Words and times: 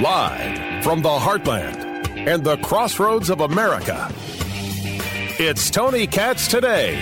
Live 0.00 0.84
from 0.84 1.02
the 1.02 1.08
heartland 1.08 2.28
and 2.28 2.44
the 2.44 2.56
crossroads 2.58 3.28
of 3.28 3.40
America, 3.40 4.08
it's 5.40 5.68
Tony 5.68 6.06
Katz 6.06 6.46
today. 6.46 6.94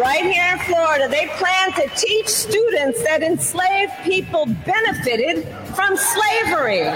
Right 0.00 0.24
here 0.32 0.50
in 0.50 0.58
Florida, 0.60 1.08
they 1.08 1.26
plan 1.36 1.72
to 1.72 1.90
teach 1.94 2.28
students 2.28 3.02
that 3.04 3.22
enslaved 3.22 3.92
people 4.02 4.46
benefited 4.64 5.46
from 5.74 5.94
slavery. 5.98 6.88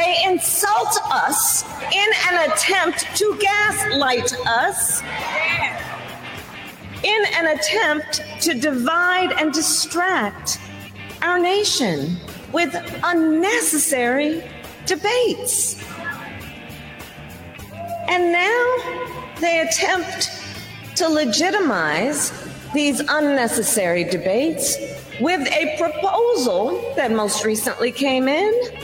They 0.00 0.16
insult 0.24 0.96
us 1.10 1.62
in 1.92 2.08
an 2.30 2.50
attempt 2.50 3.04
to 3.16 3.36
gaslight 3.38 4.32
us, 4.46 5.02
in 7.02 7.24
an 7.34 7.58
attempt 7.58 8.22
to 8.40 8.54
divide 8.54 9.32
and 9.32 9.52
distract 9.52 10.58
our 11.20 11.38
nation 11.38 12.16
with 12.50 12.74
unnecessary 13.04 14.42
debates. 14.86 15.78
And 18.08 18.32
now 18.32 18.76
they 19.38 19.60
attempt 19.68 20.30
to 20.96 21.10
legitimize 21.10 22.32
these 22.72 23.00
unnecessary 23.00 24.04
debates 24.04 24.78
with 25.20 25.46
a 25.52 25.76
proposal 25.76 26.94
that 26.96 27.12
most 27.12 27.44
recently 27.44 27.92
came 27.92 28.28
in 28.28 28.80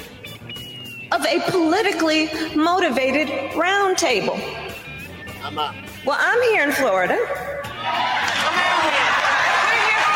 of 1.13 1.25
a 1.25 1.41
politically 1.51 2.29
motivated 2.55 3.29
roundtable. 3.53 4.39
I'm 5.43 5.59
up. 5.59 5.75
Well, 6.05 6.17
I'm 6.19 6.43
here 6.43 6.65
in 6.65 6.73
Florida. 6.73 7.15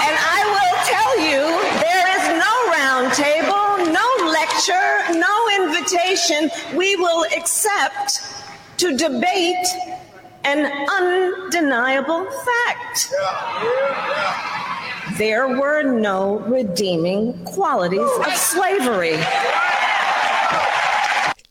And 0.02 0.16
I 0.18 0.40
will 0.54 0.76
tell 0.90 1.12
you 1.20 1.42
there 1.80 2.06
is 2.16 2.24
no 2.38 2.54
roundtable, 2.74 3.92
no 3.92 4.06
lecture, 4.30 4.88
no 5.18 5.36
invitation 5.64 6.50
we 6.76 6.96
will 6.96 7.24
accept 7.36 8.22
to 8.78 8.96
debate 8.96 9.66
an 10.44 10.66
undeniable 10.90 12.26
fact. 12.30 13.12
There 15.18 15.48
were 15.48 15.82
no 15.82 16.38
redeeming 16.40 17.44
qualities 17.44 18.10
of 18.26 18.34
slavery 18.34 19.18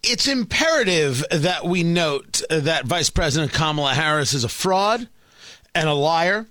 it's 0.10 0.28
imperative 0.28 1.24
that 1.30 1.66
we 1.66 1.84
note 1.84 2.42
that 2.50 2.86
Vice 2.86 3.12
President 3.12 3.54
Kamala 3.54 3.94
Harris 3.94 4.34
is 4.34 4.44
a 4.44 4.50
fraud 4.50 5.08
and 5.76 5.88
a 5.88 5.94
liar, 5.94 6.48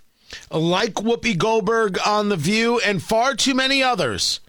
like 0.50 0.94
Whoopi 0.94 1.36
Goldberg 1.36 1.98
on 2.06 2.28
The 2.28 2.36
View 2.36 2.78
and 2.78 3.02
far 3.02 3.34
too 3.34 3.54
many 3.54 3.82
others 3.82 4.40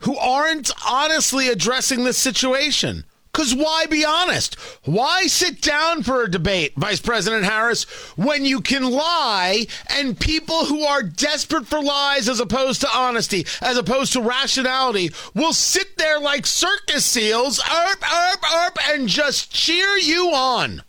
who 0.00 0.16
aren't 0.16 0.70
honestly 0.88 1.48
addressing 1.48 2.04
this 2.04 2.16
situation. 2.16 3.04
Because 3.32 3.54
why 3.54 3.86
be 3.86 4.04
honest? 4.04 4.56
Why 4.84 5.26
sit 5.26 5.60
down 5.60 6.02
for 6.02 6.22
a 6.22 6.30
debate, 6.30 6.72
Vice 6.76 7.00
President 7.00 7.44
Harris, 7.44 7.84
when 8.16 8.44
you 8.44 8.60
can 8.60 8.90
lie 8.90 9.66
and 9.88 10.18
people 10.18 10.64
who 10.64 10.82
are 10.82 11.02
desperate 11.02 11.66
for 11.66 11.80
lies 11.80 12.28
as 12.28 12.40
opposed 12.40 12.80
to 12.80 12.88
honesty, 12.92 13.46
as 13.62 13.76
opposed 13.76 14.12
to 14.14 14.20
rationality, 14.20 15.10
will 15.34 15.52
sit 15.52 15.96
there 15.96 16.18
like 16.18 16.44
circus 16.44 17.04
seals, 17.04 17.60
erp, 17.60 18.02
erp, 18.02 18.40
erp, 18.52 18.78
and 18.88 19.08
just 19.08 19.52
cheer 19.52 19.96
you 19.96 20.30
on? 20.34 20.82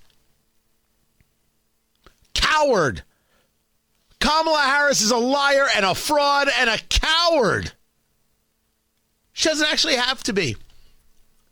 Coward. 2.34 3.04
Kamala 4.20 4.62
Harris 4.62 5.02
is 5.02 5.12
a 5.12 5.18
liar 5.18 5.68
and 5.76 5.86
a 5.86 5.96
fraud 5.96 6.48
and 6.58 6.70
a 6.70 6.78
coward. 6.90 7.72
She 9.32 9.50
doesn't 9.50 9.68
actually 9.68 9.96
have 9.96 10.24
to 10.24 10.34
be. 10.34 10.56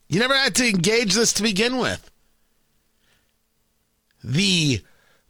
You 0.10 0.20
never 0.20 0.36
had 0.36 0.56
to 0.56 0.68
engage 0.68 1.14
this 1.14 1.34
to 1.34 1.44
begin 1.44 1.78
with. 1.78 2.10
The 4.24 4.82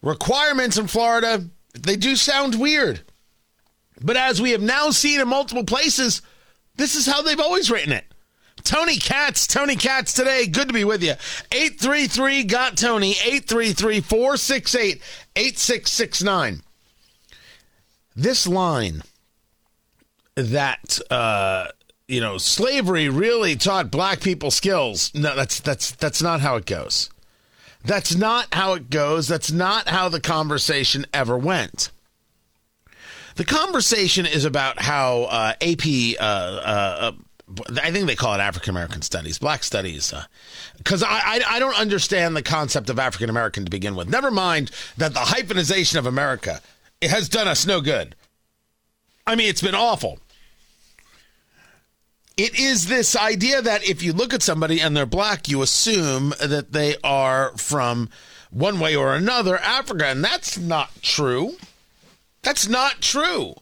requirements 0.01 0.77
in 0.77 0.87
Florida, 0.87 1.45
they 1.73 1.97
do 1.97 2.15
sound 2.15 2.59
weird. 2.59 3.01
But 4.01 4.15
as 4.15 4.41
we 4.41 4.51
have 4.51 4.61
now 4.61 4.89
seen 4.91 5.19
in 5.19 5.27
multiple 5.27 5.65
places, 5.65 6.21
this 6.77 6.95
is 6.95 7.05
how 7.05 7.21
they've 7.21 7.39
always 7.39 7.69
written 7.69 7.91
it. 7.91 8.05
Tony 8.63 8.97
Katz, 8.97 9.47
Tony 9.47 9.75
Katz 9.75 10.13
today. 10.13 10.47
Good 10.47 10.69
to 10.69 10.73
be 10.73 10.85
with 10.85 11.03
you. 11.03 11.13
833 11.51 12.43
got 12.45 12.77
Tony, 12.77 13.11
833 13.11 14.01
468 14.01 15.01
8669. 15.35 16.61
This 18.15 18.47
line 18.47 19.01
that 20.35 20.99
uh, 21.09 21.67
you 22.09 22.19
know, 22.19 22.39
slavery 22.39 23.07
really 23.07 23.55
taught 23.55 23.91
black 23.91 24.19
people 24.19 24.49
skills. 24.49 25.13
No, 25.13 25.35
that's 25.35 25.59
that's 25.59 25.91
that's 25.91 26.23
not 26.23 26.41
how 26.41 26.55
it 26.55 26.65
goes. 26.65 27.11
That's 27.85 28.15
not 28.15 28.47
how 28.51 28.73
it 28.73 28.89
goes. 28.89 29.27
That's 29.27 29.51
not 29.51 29.87
how 29.87 30.09
the 30.09 30.19
conversation 30.19 31.05
ever 31.13 31.37
went. 31.37 31.91
The 33.35 33.45
conversation 33.45 34.25
is 34.25 34.43
about 34.43 34.81
how 34.81 35.23
uh, 35.23 35.53
AP, 35.61 36.19
uh, 36.19 36.23
uh, 36.23 37.11
I 37.81 37.91
think 37.91 38.07
they 38.07 38.15
call 38.15 38.33
it 38.33 38.39
African 38.39 38.71
American 38.71 39.03
Studies, 39.03 39.37
Black 39.37 39.63
Studies, 39.63 40.11
because 40.79 41.03
uh, 41.03 41.07
I, 41.07 41.41
I 41.47 41.55
I 41.55 41.59
don't 41.59 41.79
understand 41.79 42.35
the 42.35 42.41
concept 42.41 42.89
of 42.89 42.97
African 42.97 43.29
American 43.29 43.65
to 43.65 43.71
begin 43.71 43.95
with. 43.95 44.09
Never 44.09 44.31
mind 44.31 44.71
that 44.97 45.13
the 45.13 45.19
hyphenization 45.19 45.97
of 45.97 46.07
America 46.07 46.59
it 47.01 47.11
has 47.11 47.29
done 47.29 47.47
us 47.47 47.67
no 47.67 47.81
good. 47.81 48.15
I 49.27 49.35
mean, 49.35 49.47
it's 49.47 49.61
been 49.61 49.75
awful 49.75 50.19
it 52.39 52.57
is 52.57 52.87
this 52.87 53.17
idea 53.17 53.61
that 53.61 53.83
if 53.83 54.01
you 54.01 54.13
look 54.13 54.33
at 54.33 54.41
somebody 54.41 54.79
and 54.79 54.95
they're 54.95 55.05
black, 55.05 55.49
you 55.49 55.61
assume 55.61 56.33
that 56.41 56.71
they 56.71 56.95
are 57.03 57.51
from 57.57 58.09
one 58.49 58.79
way 58.79 58.95
or 58.95 59.13
another 59.13 59.57
Africa. 59.57 60.05
And 60.05 60.23
that's 60.23 60.57
not 60.57 60.89
true. 61.01 61.57
That's 62.41 62.69
not 62.69 63.01
true. 63.01 63.55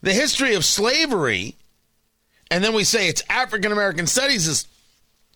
The 0.00 0.14
history 0.14 0.54
of 0.54 0.64
slavery, 0.64 1.56
and 2.50 2.64
then 2.64 2.72
we 2.72 2.84
say 2.84 3.06
it's 3.06 3.22
African 3.28 3.70
American 3.70 4.06
studies, 4.06 4.46
is 4.46 4.66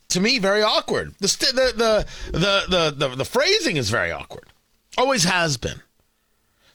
to 0.09 0.21
me 0.21 0.39
very 0.39 0.63
awkward. 0.63 1.15
The, 1.19 1.27
the, 1.77 2.07
the, 2.33 2.95
the, 2.97 3.09
the, 3.15 3.25
phrasing 3.27 3.77
is 3.77 3.91
very 3.91 4.11
awkward. 4.11 4.47
Always 4.97 5.25
has 5.25 5.59
been. 5.59 5.83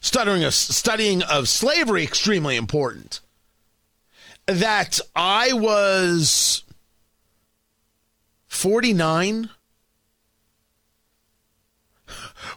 Studying 0.02 0.44
of, 0.44 0.54
studying 0.54 1.24
of 1.24 1.50
slavery, 1.50 2.04
extremely 2.04 2.58
important 2.58 3.22
that 4.48 5.00
I 5.16 5.54
was 5.54 6.64
49 8.48 9.50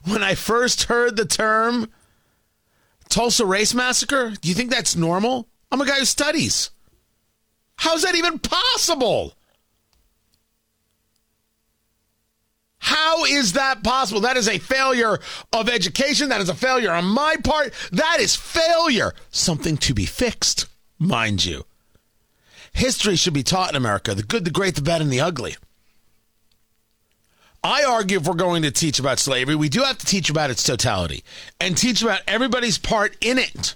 when 0.05 0.23
I 0.23 0.35
first 0.35 0.85
heard 0.85 1.17
the 1.17 1.25
term 1.25 1.91
Tulsa 3.09 3.47
Race 3.47 3.75
Massacre? 3.75 4.35
Do 4.41 4.49
you 4.49 4.55
think 4.55 4.71
that's 4.71 4.97
normal? 4.97 5.49
I'm 5.71 5.81
a 5.81 5.87
guy 5.87 5.99
who 5.99 6.05
studies. 6.05 6.71
How's 7.77 8.03
that 8.03 8.15
even 8.15 8.39
possible? 8.39 9.35
How 12.81 13.25
is 13.25 13.55
that 13.55 13.83
possible? 13.83 14.21
That 14.21 14.37
is 14.37 14.49
a 14.49 14.59
failure 14.59 15.19
of 15.53 15.69
education. 15.69 16.29
That 16.29 16.41
is 16.41 16.49
a 16.49 16.55
failure 16.55 16.91
on 16.91 17.05
my 17.05 17.37
part. 17.43 17.73
That 17.93 18.19
is 18.21 18.35
failure. 18.35 19.13
Something 19.31 19.77
to 19.79 19.95
be 19.95 20.07
fixed, 20.07 20.67
mind 20.99 21.45
you. 21.45 21.65
History 22.73 23.17
should 23.17 23.35
be 23.35 23.43
taught 23.43 23.71
in 23.71 23.77
America 23.77 24.15
the 24.15 24.23
good, 24.23 24.45
the 24.45 24.51
great, 24.51 24.75
the 24.75 24.83
bad, 24.83 25.01
and 25.01 25.11
the 25.11 25.21
ugly. 25.21 25.57
I 27.63 27.83
argue 27.85 28.19
if 28.19 28.27
we're 28.27 28.35
going 28.35 28.63
to 28.63 28.71
teach 28.71 28.99
about 28.99 29.19
slavery, 29.19 29.57
we 29.57 29.69
do 29.69 29.83
have 29.83 29.99
to 29.99 30.07
teach 30.07 30.31
about 30.31 30.51
its 30.51 30.63
totality 30.63 31.25
and 31.61 31.77
teach 31.77 32.03
about 32.03 32.21
everybody's 32.29 32.79
part 32.79 33.17
in 33.21 33.37
it, 33.37 33.75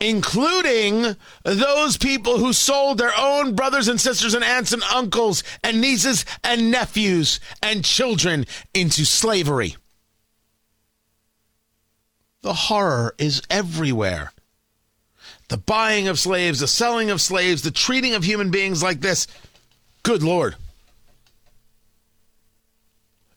including 0.00 1.16
those 1.42 1.96
people 1.98 2.38
who 2.38 2.52
sold 2.52 2.98
their 2.98 3.12
own 3.18 3.56
brothers 3.56 3.88
and 3.88 4.00
sisters 4.00 4.32
and 4.32 4.44
aunts 4.44 4.72
and 4.72 4.82
uncles 4.94 5.42
and 5.64 5.80
nieces 5.80 6.24
and 6.44 6.70
nephews 6.70 7.40
and 7.62 7.84
children 7.84 8.46
into 8.72 9.04
slavery. 9.04 9.76
The 12.42 12.54
horror 12.54 13.12
is 13.18 13.42
everywhere 13.50 14.30
the 15.48 15.56
buying 15.56 16.08
of 16.08 16.18
slaves, 16.18 16.60
the 16.60 16.68
selling 16.68 17.10
of 17.10 17.20
slaves, 17.20 17.62
the 17.62 17.70
treating 17.70 18.14
of 18.14 18.24
human 18.24 18.50
beings 18.50 18.82
like 18.82 19.00
this. 19.00 19.26
Good 20.02 20.22
Lord. 20.22 20.56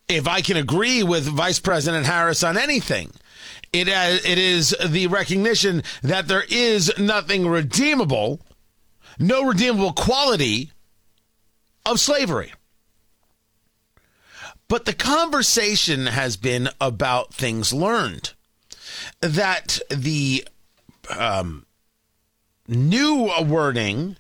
If 0.08 0.28
I 0.28 0.42
can 0.42 0.58
agree 0.58 1.04
with 1.04 1.26
Vice 1.26 1.60
President 1.60 2.06
Harris 2.06 2.44
on 2.44 2.58
anything, 2.58 3.12
it, 3.72 3.88
uh, 3.88 4.18
it 4.26 4.40
is 4.40 4.76
the 4.84 5.08
recognition 5.08 5.84
that 6.02 6.28
there 6.28 6.46
is 6.50 6.92
nothing 6.98 7.48
redeemable, 7.48 8.40
no 9.20 9.44
redeemable 9.44 9.94
quality 9.94 10.72
of 11.86 12.00
slavery. 12.00 12.54
But 14.68 14.86
the 14.86 14.94
conversation 14.94 16.08
has 16.08 16.38
been 16.38 16.70
about 16.82 17.34
things 17.34 17.74
learned. 17.74 18.34
That 19.22 19.80
the 19.90 20.48
um, 21.16 21.66
new 22.70 23.32
wording 23.44 24.16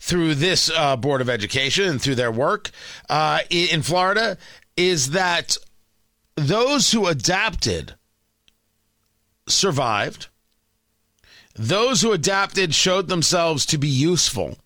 through 0.00 0.34
this 0.34 0.70
uh, 0.70 0.96
Board 0.96 1.20
of 1.20 1.28
Education 1.28 1.88
and 1.88 2.02
through 2.02 2.14
their 2.14 2.30
work 2.30 2.70
uh, 3.08 3.40
in 3.50 3.82
Florida 3.82 4.36
is 4.76 5.10
that 5.10 5.56
those 6.36 6.92
who 6.92 7.06
adapted 7.06 7.94
survived. 9.48 10.28
Those 11.54 12.02
who 12.02 12.12
adapted 12.12 12.74
showed 12.74 13.08
themselves 13.08 13.66
to 13.66 13.78
be 13.78 13.88
useful. 13.88 14.58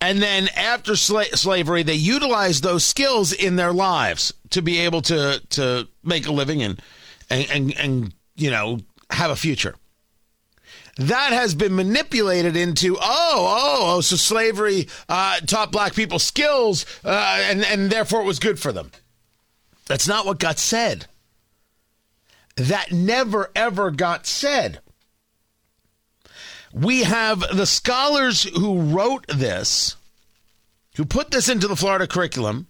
And 0.00 0.22
then 0.22 0.48
after 0.54 0.92
sla- 0.92 1.34
slavery, 1.36 1.82
they 1.82 1.94
utilized 1.94 2.62
those 2.62 2.84
skills 2.84 3.32
in 3.32 3.56
their 3.56 3.72
lives 3.72 4.32
to 4.50 4.62
be 4.62 4.78
able 4.78 5.02
to 5.02 5.40
to 5.50 5.88
make 6.04 6.26
a 6.26 6.32
living 6.32 6.62
and 6.62 6.80
and 7.30 7.50
and, 7.50 7.78
and 7.78 8.14
you 8.36 8.50
know 8.50 8.78
have 9.10 9.30
a 9.30 9.36
future. 9.36 9.74
That 10.96 11.32
has 11.32 11.54
been 11.54 11.76
manipulated 11.76 12.56
into 12.56 12.96
oh 12.96 13.00
oh 13.00 13.96
oh 13.96 14.00
so 14.00 14.16
slavery 14.16 14.88
uh, 15.08 15.40
taught 15.40 15.70
black 15.70 15.94
people 15.94 16.18
skills 16.18 16.86
uh, 17.04 17.38
and 17.42 17.64
and 17.64 17.90
therefore 17.90 18.22
it 18.22 18.26
was 18.26 18.38
good 18.38 18.58
for 18.58 18.72
them. 18.72 18.92
That's 19.86 20.08
not 20.08 20.24
what 20.26 20.38
got 20.38 20.58
said. 20.58 21.06
That 22.56 22.92
never 22.92 23.50
ever 23.54 23.90
got 23.90 24.26
said 24.26 24.80
we 26.76 27.04
have 27.04 27.40
the 27.40 27.66
scholars 27.66 28.42
who 28.42 28.82
wrote 28.82 29.26
this, 29.28 29.96
who 30.96 31.06
put 31.06 31.30
this 31.30 31.48
into 31.48 31.66
the 31.66 31.76
Florida 31.76 32.06
curriculum, 32.06 32.66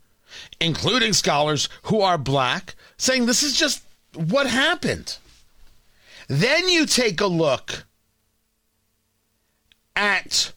including 0.61 1.13
scholars 1.13 1.69
who 1.83 2.01
are 2.03 2.17
black, 2.17 2.77
saying 2.97 3.27
this 3.27 3.43
is 3.43 3.59
just 3.59 3.83
what 4.15 4.47
happened. 4.47 5.19
Then 6.29 6.69
you 6.69 6.87
take 6.87 7.21
a 7.21 7.27
look 7.27 7.86
at 9.97 10.53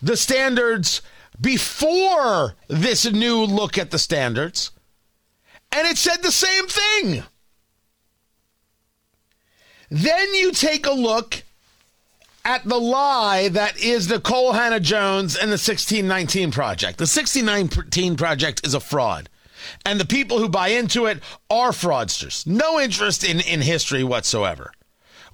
the 0.00 0.16
standards 0.16 1.02
before 1.40 2.54
this 2.68 3.10
new 3.10 3.42
look 3.42 3.78
at 3.78 3.90
the 3.90 3.98
standards, 3.98 4.70
and 5.72 5.88
it 5.88 5.96
said 5.96 6.22
the 6.22 6.30
same 6.30 6.66
thing. 6.68 7.24
Then 9.90 10.34
you 10.34 10.52
take 10.52 10.86
a 10.86 10.92
look 10.92 11.42
at 12.44 12.64
the 12.64 12.78
lie 12.78 13.48
that 13.48 13.78
is 13.78 14.08
Nikole 14.08 14.54
Hannah 14.54 14.80
Jones 14.80 15.34
and 15.34 15.48
the 15.48 15.54
1619 15.54 16.50
Project. 16.50 16.98
The 16.98 17.02
1619 17.02 18.16
Project 18.16 18.66
is 18.66 18.74
a 18.74 18.80
fraud. 18.80 19.28
And 19.86 19.98
the 19.98 20.04
people 20.04 20.38
who 20.38 20.48
buy 20.48 20.68
into 20.68 21.06
it 21.06 21.22
are 21.48 21.70
fraudsters. 21.70 22.46
No 22.46 22.78
interest 22.78 23.24
in, 23.24 23.40
in 23.40 23.62
history 23.62 24.04
whatsoever. 24.04 24.72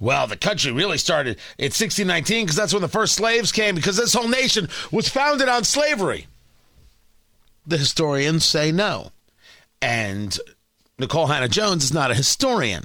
Well, 0.01 0.25
the 0.25 0.35
country 0.35 0.71
really 0.71 0.97
started 0.97 1.37
in 1.59 1.65
1619 1.65 2.45
because 2.45 2.55
that's 2.55 2.73
when 2.73 2.81
the 2.81 2.87
first 2.87 3.13
slaves 3.13 3.51
came, 3.51 3.75
because 3.75 3.97
this 3.97 4.15
whole 4.15 4.27
nation 4.27 4.67
was 4.91 5.07
founded 5.07 5.47
on 5.47 5.63
slavery. 5.63 6.25
The 7.67 7.77
historians 7.77 8.43
say 8.43 8.71
no. 8.71 9.11
And 9.79 10.35
Nikole 10.99 11.27
Hannah 11.27 11.47
Jones 11.47 11.83
is 11.83 11.93
not 11.93 12.09
a 12.09 12.15
historian. 12.15 12.83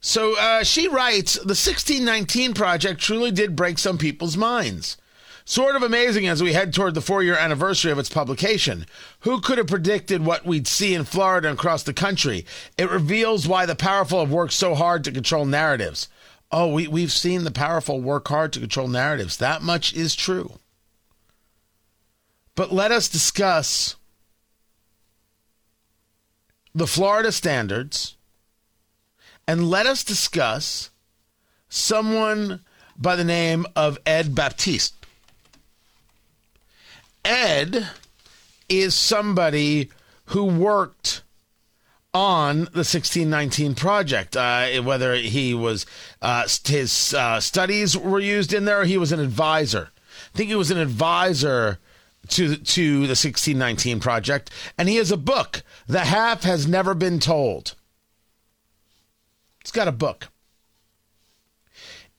So 0.00 0.38
uh, 0.38 0.64
she 0.64 0.88
writes 0.88 1.34
The 1.34 1.40
1619 1.48 2.54
Project 2.54 2.98
truly 2.98 3.30
did 3.30 3.54
break 3.54 3.78
some 3.78 3.98
people's 3.98 4.38
minds. 4.38 4.96
Sort 5.48 5.76
of 5.76 5.82
amazing 5.82 6.28
as 6.28 6.42
we 6.42 6.52
head 6.52 6.74
toward 6.74 6.92
the 6.92 7.00
four 7.00 7.22
year 7.22 7.34
anniversary 7.34 7.90
of 7.90 7.98
its 7.98 8.10
publication. 8.10 8.84
Who 9.20 9.40
could 9.40 9.56
have 9.56 9.66
predicted 9.66 10.22
what 10.22 10.44
we'd 10.44 10.68
see 10.68 10.92
in 10.92 11.04
Florida 11.06 11.48
and 11.48 11.58
across 11.58 11.82
the 11.82 11.94
country? 11.94 12.44
It 12.76 12.90
reveals 12.90 13.48
why 13.48 13.64
the 13.64 13.74
powerful 13.74 14.20
have 14.20 14.30
worked 14.30 14.52
so 14.52 14.74
hard 14.74 15.04
to 15.04 15.10
control 15.10 15.46
narratives. 15.46 16.08
Oh, 16.52 16.74
we, 16.74 16.86
we've 16.86 17.10
seen 17.10 17.44
the 17.44 17.50
powerful 17.50 17.98
work 17.98 18.28
hard 18.28 18.52
to 18.52 18.60
control 18.60 18.88
narratives. 18.88 19.38
That 19.38 19.62
much 19.62 19.94
is 19.94 20.14
true. 20.14 20.58
But 22.54 22.70
let 22.70 22.92
us 22.92 23.08
discuss 23.08 23.96
the 26.74 26.86
Florida 26.86 27.32
standards 27.32 28.18
and 29.46 29.70
let 29.70 29.86
us 29.86 30.04
discuss 30.04 30.90
someone 31.70 32.60
by 32.98 33.16
the 33.16 33.24
name 33.24 33.64
of 33.74 33.96
Ed 34.04 34.34
Baptist. 34.34 34.97
Ed 37.24 37.88
is 38.68 38.94
somebody 38.94 39.90
who 40.26 40.44
worked 40.44 41.22
on 42.14 42.58
the 42.58 42.84
1619 42.84 43.74
project. 43.74 44.36
Uh, 44.36 44.82
whether 44.82 45.14
he 45.14 45.54
was 45.54 45.86
uh, 46.22 46.46
his 46.64 47.14
uh, 47.14 47.40
studies 47.40 47.96
were 47.96 48.20
used 48.20 48.52
in 48.52 48.64
there, 48.64 48.84
he 48.84 48.98
was 48.98 49.12
an 49.12 49.20
advisor. 49.20 49.90
I 50.34 50.36
think 50.36 50.48
he 50.48 50.56
was 50.56 50.70
an 50.70 50.78
advisor 50.78 51.78
to 52.28 52.56
to 52.56 52.92
the 53.00 53.16
1619 53.16 54.00
project, 54.00 54.50
and 54.76 54.88
he 54.88 54.96
has 54.96 55.10
a 55.10 55.16
book. 55.16 55.62
The 55.86 56.00
half 56.00 56.42
has 56.42 56.66
never 56.66 56.94
been 56.94 57.20
told. 57.20 57.74
It's 59.60 59.70
got 59.70 59.88
a 59.88 59.92
book. 59.92 60.28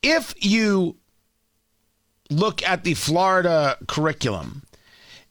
If 0.02 0.34
you 0.38 0.98
look 2.30 2.64
at 2.64 2.84
the 2.84 2.94
Florida 2.94 3.78
curriculum, 3.88 4.64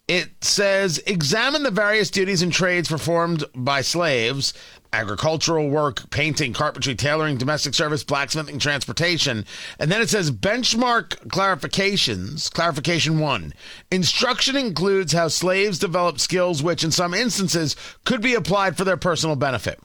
it 0.09 0.43
says 0.43 0.99
examine 1.07 1.63
the 1.63 1.71
various 1.71 2.11
duties 2.11 2.43
and 2.43 2.53
trades 2.53 2.89
performed 2.89 3.45
by 3.55 3.83
slaves 3.83 4.55
agricultural 4.91 5.69
work, 5.69 6.09
painting, 6.09 6.55
carpentry, 6.55 6.95
tailoring, 6.95 7.37
domestic 7.37 7.75
service, 7.75 8.03
blacksmithing, 8.03 8.59
transportation. 8.59 9.45
And 9.79 9.93
then 9.93 10.01
it 10.01 10.09
says 10.09 10.31
benchmark 10.31 11.29
clarifications. 11.29 12.51
Clarification 12.51 13.19
one 13.19 13.53
instruction 13.91 14.57
includes 14.57 15.13
how 15.13 15.29
slaves 15.29 15.79
develop 15.79 16.19
skills 16.19 16.63
which, 16.63 16.85
in 16.85 16.91
some 16.91 17.13
instances, 17.13 17.77
could 18.05 18.23
be 18.23 18.35
applied 18.35 18.79
for 18.79 18.85
their 18.85 18.97
personal 18.97 19.37
benefit. 19.37 19.79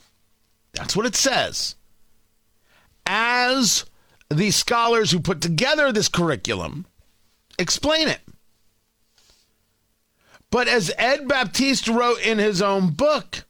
That's 0.74 0.96
what 0.96 1.06
it 1.06 1.16
says 1.16 1.75
as 3.06 3.86
the 4.30 4.52
scholars 4.52 5.12
who 5.12 5.20
put 5.20 5.42
together 5.42 5.92
this 5.92 6.08
curriculum 6.08 6.86
explain 7.60 8.08
it. 8.08 8.22
But 10.53 10.67
as 10.67 10.91
Ed 11.00 11.27
Baptist 11.27 11.88
wrote 11.88 12.22
in 12.22 12.38
his 12.38 12.62
own 12.62 12.91
book, 12.91 13.43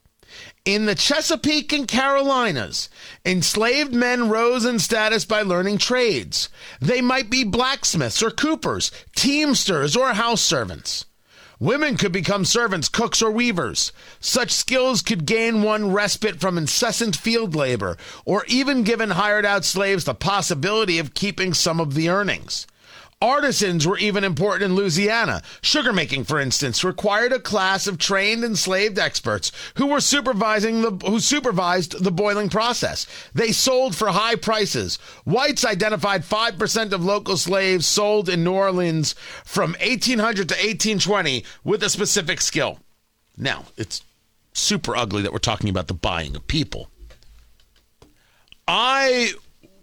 in 0.64 0.86
the 0.86 0.96
Chesapeake 0.96 1.74
and 1.74 1.86
Carolinas, 1.86 2.88
enslaved 3.26 3.94
men 3.94 4.30
rose 4.30 4.64
in 4.64 4.80
status 4.80 5.26
by 5.26 5.42
learning 5.42 5.80
trades. 5.80 6.48
They 6.80 7.02
might 7.02 7.30
be 7.30 7.44
blacksmiths 7.44 8.24
or 8.24 8.32
coopers, 8.32 8.90
teamsters 9.18 9.98
or 9.98 10.14
house 10.14 10.42
servants. 10.42 11.04
Women 11.60 11.98
could 11.98 12.14
become 12.14 12.46
servants, 12.46 12.88
cooks, 12.88 13.22
or 13.22 13.32
weavers. 13.32 13.92
Such 14.22 14.52
skills 14.52 15.02
could 15.02 15.26
gain 15.26 15.62
one 15.62 15.92
respite 15.92 16.40
from 16.40 16.58
incessant 16.58 17.18
field 17.18 17.54
labor, 17.54 17.98
or 18.24 18.46
even 18.48 18.84
given 18.84 19.10
hired 19.10 19.46
out 19.46 19.66
slaves 19.66 20.06
the 20.06 20.14
possibility 20.14 21.00
of 21.00 21.14
keeping 21.14 21.54
some 21.54 21.82
of 21.82 21.96
the 21.96 22.08
earnings. 22.08 22.66
Artisans 23.24 23.88
were 23.88 23.98
even 24.00 24.26
important 24.26 24.70
in 24.70 24.76
Louisiana. 24.76 25.42
Sugar 25.62 25.94
making, 25.94 26.26
for 26.26 26.42
instance, 26.42 26.84
required 26.84 27.32
a 27.32 27.40
class 27.40 27.88
of 27.88 27.98
trained 27.98 28.44
enslaved 28.44 29.00
experts 29.00 29.50
who 29.76 29.88
were 29.88 30.02
supervising 30.02 30.82
the 30.82 30.92
who 31.08 31.22
supervised 31.22 32.04
the 32.04 32.12
boiling 32.12 32.50
process. 32.50 33.08
They 33.34 33.54
sold 33.54 33.96
for 33.96 34.10
high 34.10 34.36
prices. 34.36 34.98
Whites 35.24 35.64
identified 35.64 36.24
5% 36.24 36.92
of 36.92 37.06
local 37.06 37.38
slaves 37.38 37.86
sold 37.86 38.28
in 38.28 38.44
New 38.44 38.52
Orleans 38.52 39.16
from 39.46 39.72
1800 39.80 40.50
to 40.50 40.56
1820 40.56 41.46
with 41.64 41.82
a 41.82 41.90
specific 41.90 42.42
skill. 42.42 42.80
Now, 43.38 43.68
it's 43.78 44.04
super 44.52 44.98
ugly 44.98 45.22
that 45.22 45.32
we're 45.32 45.40
talking 45.40 45.70
about 45.70 45.88
the 45.88 45.94
buying 45.94 46.36
of 46.36 46.46
people. 46.48 46.90
I 48.68 49.32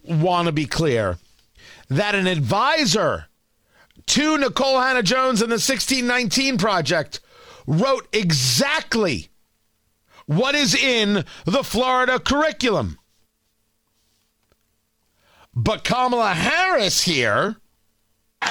want 0.05 0.45
to 0.45 0.53
be 0.53 0.67
clear 0.67 1.17
that 1.89 2.15
an 2.15 2.27
advisor 2.27 3.29
to 4.07 4.37
Nikole 4.39 4.83
Hannah 4.83 5.03
Jones 5.03 5.41
and 5.43 5.51
the 5.51 5.55
1619 5.55 6.59
Project 6.59 7.21
wrote 7.67 8.09
exactly 8.13 9.29
what 10.27 10.55
is 10.55 10.75
in 10.75 11.25
the 11.45 11.63
Florida 11.63 12.19
curriculum. 12.19 12.99
But 15.55 15.85
Kamala 15.85 16.35
Harris 16.35 17.03
here. 17.03 17.57
And 18.43 18.51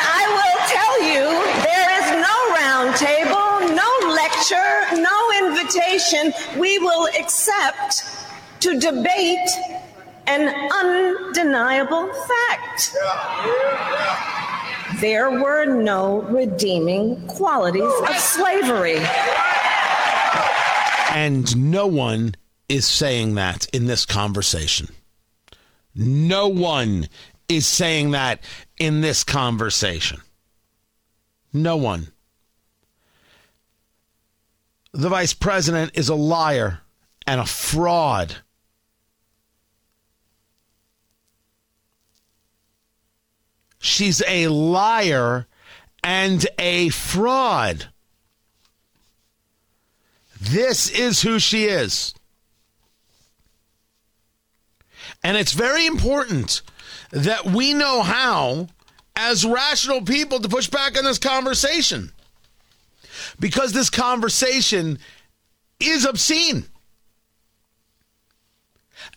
I 0.00 0.24
will 0.36 0.58
tell 0.68 1.02
you 1.02 1.24
there 1.62 1.90
is 1.98 2.08
no 2.26 2.36
roundtable, 2.58 3.74
no 3.74 3.90
lecture, 4.12 4.70
no 5.00 5.16
invitation 5.46 6.32
we 6.60 6.78
will 6.78 7.08
accept 7.18 8.04
to 8.60 8.78
debate 8.78 9.48
an 10.28 10.48
undeniable 10.72 12.12
fact. 12.12 12.94
There 15.00 15.30
were 15.30 15.64
no 15.64 16.22
redeeming 16.22 17.26
qualities 17.26 17.82
of 17.82 18.16
slavery. 18.16 18.98
And 21.10 21.70
no 21.70 21.86
one 21.86 22.34
is 22.68 22.86
saying 22.86 23.36
that 23.36 23.66
in 23.72 23.86
this 23.86 24.04
conversation. 24.04 24.88
No 25.94 26.48
one 26.48 27.08
is 27.48 27.66
saying 27.66 28.10
that 28.10 28.40
in 28.78 29.00
this 29.00 29.24
conversation. 29.24 30.20
No 31.52 31.76
one. 31.76 32.08
The 34.92 35.08
vice 35.08 35.32
president 35.32 35.92
is 35.94 36.08
a 36.08 36.14
liar 36.14 36.80
and 37.26 37.40
a 37.40 37.46
fraud. 37.46 38.36
She's 43.78 44.22
a 44.26 44.48
liar 44.48 45.46
and 46.02 46.46
a 46.58 46.88
fraud. 46.90 47.88
This 50.40 50.88
is 50.90 51.22
who 51.22 51.38
she 51.38 51.64
is. 51.64 52.14
And 55.22 55.36
it's 55.36 55.52
very 55.52 55.86
important 55.86 56.62
that 57.10 57.44
we 57.44 57.74
know 57.74 58.02
how, 58.02 58.68
as 59.16 59.44
rational 59.44 60.02
people, 60.02 60.40
to 60.40 60.48
push 60.48 60.68
back 60.68 60.96
on 60.96 61.04
this 61.04 61.18
conversation. 61.18 62.12
Because 63.40 63.72
this 63.72 63.90
conversation 63.90 64.98
is 65.80 66.04
obscene. 66.04 66.64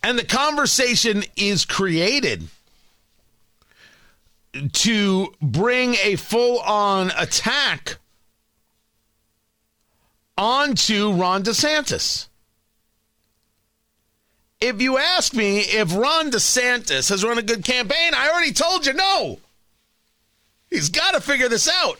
And 0.02 0.18
the 0.18 0.24
conversation 0.24 1.24
is 1.36 1.64
created 1.64 2.48
to 4.72 5.32
bring 5.40 5.94
a 6.02 6.16
full 6.16 6.60
on 6.60 7.10
attack 7.16 7.98
onto 10.36 11.12
Ron 11.12 11.42
DeSantis. 11.42 12.28
If 14.60 14.80
you 14.80 14.98
ask 14.98 15.34
me 15.34 15.60
if 15.60 15.94
Ron 15.96 16.30
DeSantis 16.30 17.08
has 17.08 17.24
run 17.24 17.38
a 17.38 17.42
good 17.42 17.64
campaign, 17.64 18.12
I 18.14 18.30
already 18.30 18.52
told 18.52 18.86
you 18.86 18.92
no. 18.92 19.38
He's 20.70 20.88
got 20.88 21.14
to 21.14 21.20
figure 21.20 21.48
this 21.48 21.68
out. 21.68 21.98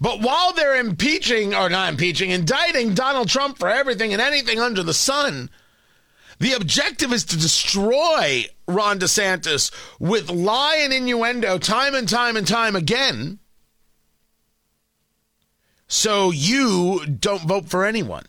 But 0.00 0.20
while 0.20 0.52
they're 0.52 0.78
impeaching, 0.78 1.54
or 1.54 1.70
not 1.70 1.90
impeaching, 1.90 2.30
indicting 2.30 2.94
Donald 2.94 3.28
Trump 3.28 3.58
for 3.58 3.68
everything 3.68 4.12
and 4.12 4.20
anything 4.20 4.60
under 4.60 4.82
the 4.82 4.92
sun, 4.92 5.50
the 6.38 6.52
objective 6.52 7.12
is 7.12 7.24
to 7.26 7.38
destroy 7.38 8.46
Ron 8.68 8.98
DeSantis 9.00 9.72
with 9.98 10.30
lie 10.30 10.76
and 10.76 10.92
innuendo 10.92 11.58
time 11.58 11.94
and 11.94 12.08
time 12.08 12.36
and 12.36 12.46
time 12.46 12.76
again. 12.76 13.38
So 15.88 16.30
you 16.30 17.06
don't 17.06 17.48
vote 17.48 17.68
for 17.68 17.86
anyone. 17.86 18.26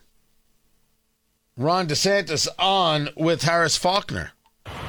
Ron 1.58 1.88
DeSantis 1.88 2.48
on 2.58 3.10
with 3.18 3.42
Harris 3.42 3.76
Faulkner. 3.76 4.32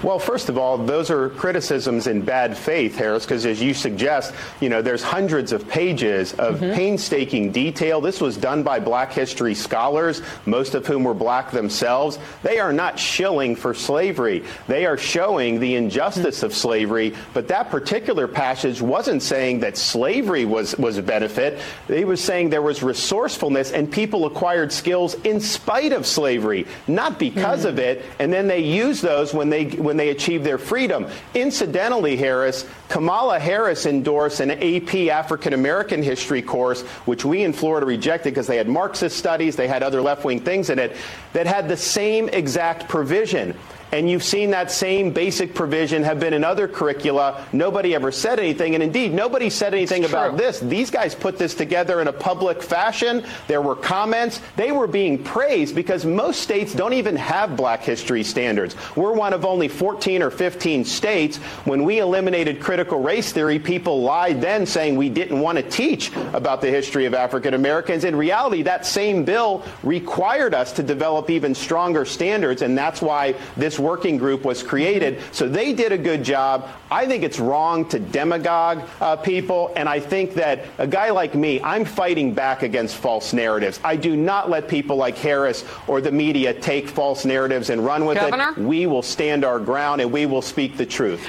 Well, 0.02 0.19
first 0.19 0.49
of 0.49 0.57
all, 0.57 0.78
those 0.78 1.11
are 1.11 1.28
criticisms 1.30 2.07
in 2.07 2.23
bad 2.23 2.57
faith, 2.57 2.97
Harris, 2.97 3.26
because 3.26 3.45
as 3.45 3.61
you 3.61 3.75
suggest, 3.75 4.35
you 4.61 4.71
know, 4.71 4.80
there's 4.80 5.02
hundreds 5.02 5.52
of 5.52 5.69
pages 5.69 6.33
of 6.35 6.57
mm-hmm. 6.57 6.73
painstaking 6.73 7.52
detail. 7.52 8.00
This 8.00 8.19
was 8.19 8.38
done 8.38 8.62
by 8.62 8.80
black 8.80 9.12
history 9.12 9.54
scholars, 9.54 10.23
most 10.47 10.75
of 10.75 10.87
whom 10.87 11.04
were 11.04 11.12
black 11.12 11.50
themselves. 11.50 12.19
They 12.42 12.59
are 12.59 12.73
not 12.73 12.99
shilling 12.99 13.57
for 13.57 13.75
slavery. 13.75 14.42
They 14.69 14.87
are 14.87 14.97
showing 14.97 15.61
the 15.61 15.75
injustice 15.75 16.38
mm-hmm. 16.38 16.47
of 16.47 16.54
slavery, 16.54 17.14
but 17.35 17.49
that 17.49 17.69
particular 17.69 18.26
passage 18.26 18.80
wasn't 18.80 19.23
saying 19.23 19.61
that 19.61 19.76
slavery 19.76 20.47
was, 20.47 20.75
was 20.78 20.97
a 20.97 21.02
benefit. 21.02 21.61
It 21.88 22.07
was 22.07 22.25
saying 22.25 22.49
there 22.49 22.62
was 22.62 22.83
resourcefulness 22.83 23.73
and 23.73 23.90
people 23.90 24.25
acquired 24.25 24.73
skills 24.73 25.14
in 25.25 25.40
spite 25.40 25.92
of 25.92 26.07
slavery, 26.07 26.66
not 26.87 27.19
because 27.19 27.61
mm-hmm. 27.61 27.69
of 27.69 27.78
it, 27.78 28.07
and 28.19 28.33
then 28.33 28.47
they 28.47 28.61
use 28.61 29.02
those 29.02 29.35
when 29.35 29.50
they 29.50 29.66
when 29.66 29.89
they 29.97 30.11
achieve 30.11 30.44
their 30.44 30.59
freedom. 30.59 31.06
Incidentally, 31.35 32.16
Harris, 32.16 32.66
Kamala 32.88 33.38
Harris 33.38 33.87
endorsed 33.87 34.40
an 34.40 34.50
AP 34.50 34.94
African 35.09 35.52
American 35.52 36.02
history 36.02 36.42
course, 36.42 36.82
which 37.06 37.25
we 37.25 37.42
in 37.42 37.52
Florida 37.52 37.87
rejected 37.87 38.35
because 38.35 38.47
they 38.47 38.56
had 38.56 38.68
Marxist 38.68 39.16
studies, 39.16 39.56
they 39.56 39.68
had 39.68 39.82
other 39.82 40.00
left 40.02 40.25
wing 40.25 40.40
things 40.40 40.70
in 40.70 40.78
it, 40.78 40.97
that 41.32 41.47
had 41.47 41.68
the 41.68 41.76
same 41.76 42.28
exact 42.28 42.88
provision. 42.88 43.56
And 43.92 44.09
you've 44.09 44.23
seen 44.23 44.50
that 44.50 44.70
same 44.70 45.12
basic 45.12 45.54
provision 45.54 46.02
have 46.04 46.20
been 46.20 46.32
in 46.32 46.44
other 46.44 46.68
curricula. 46.68 47.44
Nobody 47.52 47.94
ever 47.94 48.12
said 48.12 48.38
anything. 48.38 48.75
And 48.75 48.82
indeed, 48.82 49.12
nobody 49.12 49.50
said 49.50 49.75
anything 49.75 50.04
about 50.04 50.37
this. 50.37 50.61
These 50.61 50.90
guys 50.90 51.14
put 51.14 51.38
this 51.38 51.54
together 51.54 52.00
in 52.00 52.06
a 52.06 52.12
public 52.12 52.62
fashion. 52.62 53.25
There 53.49 53.62
were 53.62 53.75
comments. 53.75 54.40
They 54.56 54.70
were 54.70 54.87
being 54.87 55.23
praised 55.23 55.75
because 55.75 56.04
most 56.04 56.40
states 56.40 56.75
don't 56.75 56.92
even 56.92 57.16
have 57.16 57.56
black 57.56 57.82
history 57.82 58.23
standards. 58.23 58.76
We're 58.94 59.12
one 59.12 59.32
of 59.32 59.44
only 59.44 59.68
14 59.68 60.23
or 60.23 60.30
15 60.30 60.85
states. 60.85 61.38
When 61.64 61.85
we 61.85 61.99
eliminated 61.99 62.61
critical 62.61 63.00
race 63.00 63.32
theory, 63.32 63.59
people 63.59 64.02
lied 64.02 64.40
then 64.40 64.66
saying 64.66 64.97
we 64.97 65.09
didn't 65.09 65.40
want 65.40 65.59
to 65.59 65.68
teach 65.68 66.14
about 66.32 66.61
the 66.61 66.70
history 66.70 67.06
of 67.06 67.14
African 67.14 67.54
Americans. 67.54 68.04
In 68.04 68.14
reality, 68.14 68.62
that 68.62 68.87
same 68.87 69.25
bill 69.25 69.64
required 69.82 70.54
us 70.54 70.73
to 70.75 70.82
develop 70.82 71.28
even 71.28 71.54
stronger 71.54 72.04
standards. 72.04 72.62
And 72.62 72.78
that's 72.78 73.02
why 73.02 73.35
this 73.56 73.79
working 73.80 74.18
group 74.18 74.44
was 74.44 74.62
created. 74.62 75.20
So 75.32 75.49
they 75.49 75.72
did 75.72 75.92
a 75.92 75.99
good 75.99 76.22
job. 76.22 76.68
I 76.90 77.06
think 77.06 77.25
it's 77.25 77.40
wrong 77.40 77.88
to 77.88 77.99
demagogue 77.99 78.82
uh, 79.00 79.16
people. 79.16 79.72
And 79.76 79.88
I 79.88 79.99
think 79.99 80.34
that 80.34 80.66
a 80.78 80.87
guy 80.87 81.10
like 81.10 81.34
me, 81.34 81.60
I'm 81.62 81.84
fighting 81.84 82.34
back 82.34 82.62
against 82.62 82.96
false 82.96 83.32
narratives. 83.32 83.80
I 83.82 83.96
do 83.96 84.16
not 84.16 84.50
let 84.50 84.68
people 84.68 84.96
like 84.96 85.16
Harris 85.16 85.64
or 85.87 86.00
the 86.00 86.12
media 86.12 86.52
take 86.52 86.88
false 86.88 87.25
narratives 87.25 87.70
and 87.70 87.84
run 87.84 88.04
with 88.04 88.18
Governor? 88.18 88.52
it. 88.52 88.58
We 88.58 88.87
will 88.87 89.02
stand 89.02 89.44
our 89.44 89.58
ground 89.58 90.00
and 90.00 90.12
we 90.12 90.26
will 90.26 90.42
speak 90.42 90.76
the 90.76 90.87
truth. 90.87 91.26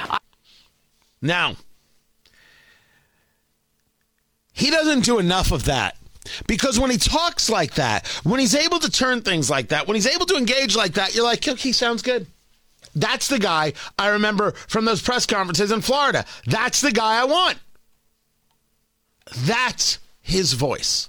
Now, 1.20 1.56
he 4.52 4.70
doesn't 4.70 5.04
do 5.04 5.18
enough 5.18 5.52
of 5.52 5.64
that. 5.64 5.96
Because 6.46 6.78
when 6.78 6.90
he 6.90 6.98
talks 6.98 7.50
like 7.50 7.74
that, 7.74 8.06
when 8.22 8.38
he's 8.38 8.54
able 8.54 8.78
to 8.78 8.90
turn 8.90 9.22
things 9.22 9.50
like 9.50 9.68
that, 9.68 9.86
when 9.86 9.96
he's 9.96 10.06
able 10.06 10.26
to 10.26 10.36
engage 10.36 10.76
like 10.76 10.94
that, 10.94 11.14
you're 11.14 11.24
like, 11.24 11.44
he 11.44 11.72
sounds 11.72 12.02
good. 12.02 12.26
That's 12.94 13.28
the 13.28 13.38
guy 13.38 13.72
I 13.98 14.08
remember 14.08 14.52
from 14.52 14.84
those 14.84 15.02
press 15.02 15.26
conferences 15.26 15.70
in 15.70 15.80
Florida. 15.80 16.24
That's 16.46 16.80
the 16.80 16.92
guy 16.92 17.20
I 17.20 17.24
want. 17.24 17.58
That's 19.36 19.98
his 20.20 20.52
voice. 20.52 21.08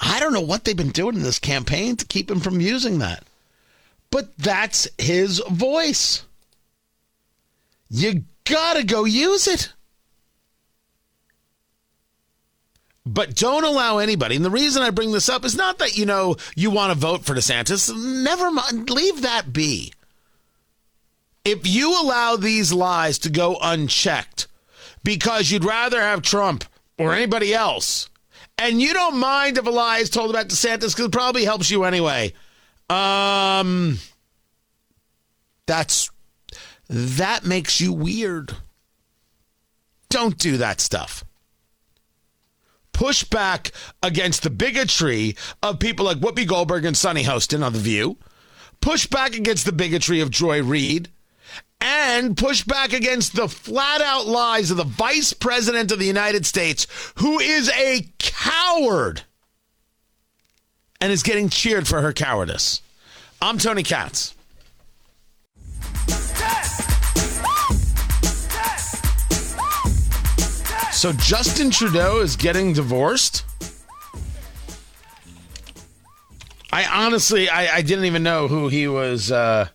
I 0.00 0.20
don't 0.20 0.32
know 0.32 0.40
what 0.40 0.64
they've 0.64 0.76
been 0.76 0.90
doing 0.90 1.16
in 1.16 1.22
this 1.22 1.38
campaign 1.38 1.96
to 1.96 2.06
keep 2.06 2.30
him 2.30 2.40
from 2.40 2.60
using 2.60 2.98
that. 2.98 3.24
But 4.10 4.36
that's 4.38 4.86
his 4.98 5.42
voice. 5.50 6.24
You 7.90 8.24
gotta 8.44 8.84
go 8.84 9.04
use 9.04 9.48
it. 9.48 9.72
But 13.06 13.34
don't 13.34 13.64
allow 13.64 13.98
anybody. 13.98 14.36
And 14.36 14.44
the 14.44 14.50
reason 14.50 14.82
I 14.82 14.90
bring 14.90 15.12
this 15.12 15.28
up 15.28 15.44
is 15.44 15.56
not 15.56 15.78
that, 15.78 15.96
you 15.96 16.06
know, 16.06 16.36
you 16.56 16.70
want 16.70 16.92
to 16.92 16.98
vote 16.98 17.24
for 17.24 17.34
DeSantis. 17.34 17.94
Never 17.94 18.50
mind. 18.50 18.88
Leave 18.88 19.22
that 19.22 19.52
be 19.52 19.92
if 21.44 21.66
you 21.66 22.00
allow 22.00 22.36
these 22.36 22.72
lies 22.72 23.18
to 23.20 23.30
go 23.30 23.58
unchecked 23.60 24.46
because 25.02 25.50
you'd 25.50 25.64
rather 25.64 26.00
have 26.00 26.22
Trump 26.22 26.64
or 26.98 27.12
anybody 27.12 27.54
else, 27.54 28.08
and 28.56 28.80
you 28.80 28.94
don't 28.94 29.18
mind 29.18 29.58
if 29.58 29.66
a 29.66 29.70
lie 29.70 29.98
is 29.98 30.10
told 30.10 30.30
about 30.30 30.48
DeSantis 30.48 30.94
because 30.94 31.06
it 31.06 31.12
probably 31.12 31.44
helps 31.44 31.70
you 31.70 31.84
anyway, 31.84 32.32
um, 32.88 33.98
that's 35.66 36.10
that 36.88 37.44
makes 37.44 37.80
you 37.80 37.92
weird. 37.92 38.54
Don't 40.08 40.38
do 40.38 40.58
that 40.58 40.80
stuff. 40.80 41.24
Push 42.92 43.24
back 43.24 43.72
against 44.02 44.44
the 44.44 44.50
bigotry 44.50 45.36
of 45.62 45.80
people 45.80 46.04
like 46.04 46.18
Whoopi 46.18 46.46
Goldberg 46.46 46.84
and 46.84 46.96
Sunny 46.96 47.24
Hostin 47.24 47.64
on 47.64 47.72
The 47.72 47.80
View. 47.80 48.16
Push 48.80 49.08
back 49.08 49.34
against 49.34 49.64
the 49.64 49.72
bigotry 49.72 50.20
of 50.20 50.30
Joy 50.30 50.62
Reid 50.62 51.10
and 51.84 52.34
push 52.34 52.64
back 52.64 52.94
against 52.94 53.36
the 53.36 53.46
flat 53.46 54.00
out 54.00 54.26
lies 54.26 54.70
of 54.70 54.78
the 54.78 54.84
vice 54.84 55.34
president 55.34 55.92
of 55.92 55.98
the 55.98 56.06
United 56.06 56.46
States, 56.46 56.86
who 57.16 57.38
is 57.38 57.68
a 57.68 58.08
coward 58.18 59.22
and 60.98 61.12
is 61.12 61.22
getting 61.22 61.50
cheered 61.50 61.86
for 61.86 62.00
her 62.00 62.14
cowardice. 62.14 62.80
I'm 63.42 63.58
Tony 63.58 63.82
Katz. 63.82 64.34
So 70.92 71.12
Justin 71.12 71.70
Trudeau 71.70 72.20
is 72.20 72.34
getting 72.34 72.72
divorced? 72.72 73.44
I 76.72 76.86
honestly, 76.86 77.50
I, 77.50 77.76
I 77.76 77.82
didn't 77.82 78.06
even 78.06 78.22
know 78.22 78.48
who 78.48 78.68
he 78.68 78.88
was. 78.88 79.30
Uh, 79.30 79.68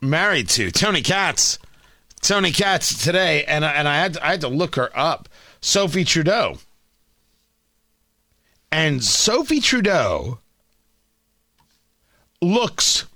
married 0.00 0.48
to, 0.50 0.70
Tony 0.70 1.02
Katz. 1.02 1.58
Tony 2.20 2.52
Katz 2.52 3.02
today, 3.02 3.44
and 3.44 3.64
and 3.64 3.88
I 3.88 3.96
had 3.96 4.14
to, 4.14 4.26
I 4.26 4.30
had 4.32 4.40
to 4.42 4.48
look 4.48 4.76
her 4.76 4.90
up. 4.96 5.28
Sophie 5.60 6.04
Trudeau. 6.04 6.58
And 8.72 9.02
Sophie 9.02 9.60
Trudeau 9.60 10.38
looks. 12.40 13.06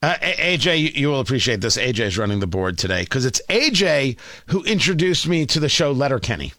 Uh, 0.00 0.14
AJ, 0.20 0.94
you 0.94 1.08
will 1.08 1.18
appreciate 1.18 1.60
this. 1.60 1.76
AJ 1.76 2.00
is 2.00 2.18
running 2.18 2.38
the 2.38 2.46
board 2.46 2.78
today 2.78 3.02
because 3.02 3.24
it's 3.24 3.42
AJ 3.48 4.16
who 4.46 4.62
introduced 4.62 5.26
me 5.26 5.44
to 5.46 5.58
the 5.58 5.68
show 5.68 5.90
Letterkenny. 5.90 6.52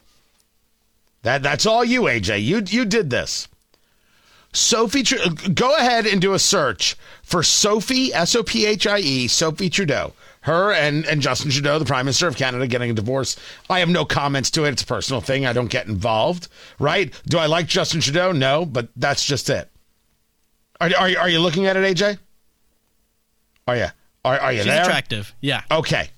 That 1.22 1.44
that's 1.44 1.66
all 1.66 1.86
you, 1.86 2.04
AJ. 2.04 2.44
You 2.44 2.62
you 2.66 2.86
did 2.86 3.10
this. 3.10 3.48
Sophie, 4.54 5.04
go 5.54 5.76
ahead 5.76 6.06
and 6.08 6.20
do 6.22 6.34
a 6.34 6.40
search 6.40 6.96
for 7.22 7.44
Sophie 7.44 8.14
S 8.14 8.36
O 8.36 8.44
P 8.44 8.66
H 8.66 8.88
I 8.88 9.00
E 9.00 9.28
Sophie 9.28 9.70
Trudeau. 9.70 10.14
Her 10.42 10.72
and, 10.72 11.06
and 11.06 11.22
Justin 11.22 11.52
Trudeau, 11.52 11.78
the 11.80 11.86
Prime 11.86 12.06
Minister 12.06 12.28
of 12.28 12.38
Canada, 12.38 12.66
getting 12.66 12.90
a 12.90 12.94
divorce. 12.94 13.36
I 13.70 13.80
have 13.80 13.90
no 13.90 14.06
comments 14.06 14.50
to 14.52 14.64
it. 14.64 14.70
It's 14.72 14.82
a 14.84 14.86
personal 14.88 15.22
thing. 15.22 15.46
I 15.46 15.54
don't 15.54 15.70
get 15.70 15.88
involved. 15.88 16.48
Right? 16.80 17.14
Do 17.28 17.38
I 17.38 17.46
like 17.46 17.68
Justin 17.68 18.00
Trudeau? 18.02 18.32
No, 18.32 18.66
but 18.66 18.88
that's 18.96 19.26
just 19.26 19.50
it. 19.50 19.70
Are, 20.82 20.90
are, 20.98 21.10
are 21.20 21.30
you 21.30 21.40
looking 21.40 21.68
at 21.68 21.76
it, 21.76 21.96
AJ? 21.96 22.18
Are 23.68 23.76
you? 23.76 23.88
Are, 24.24 24.40
are 24.40 24.52
you 24.54 24.60
She's 24.60 24.68
there? 24.68 24.82
attractive. 24.84 25.36
Yeah. 25.42 25.62
Okay. 25.70 26.10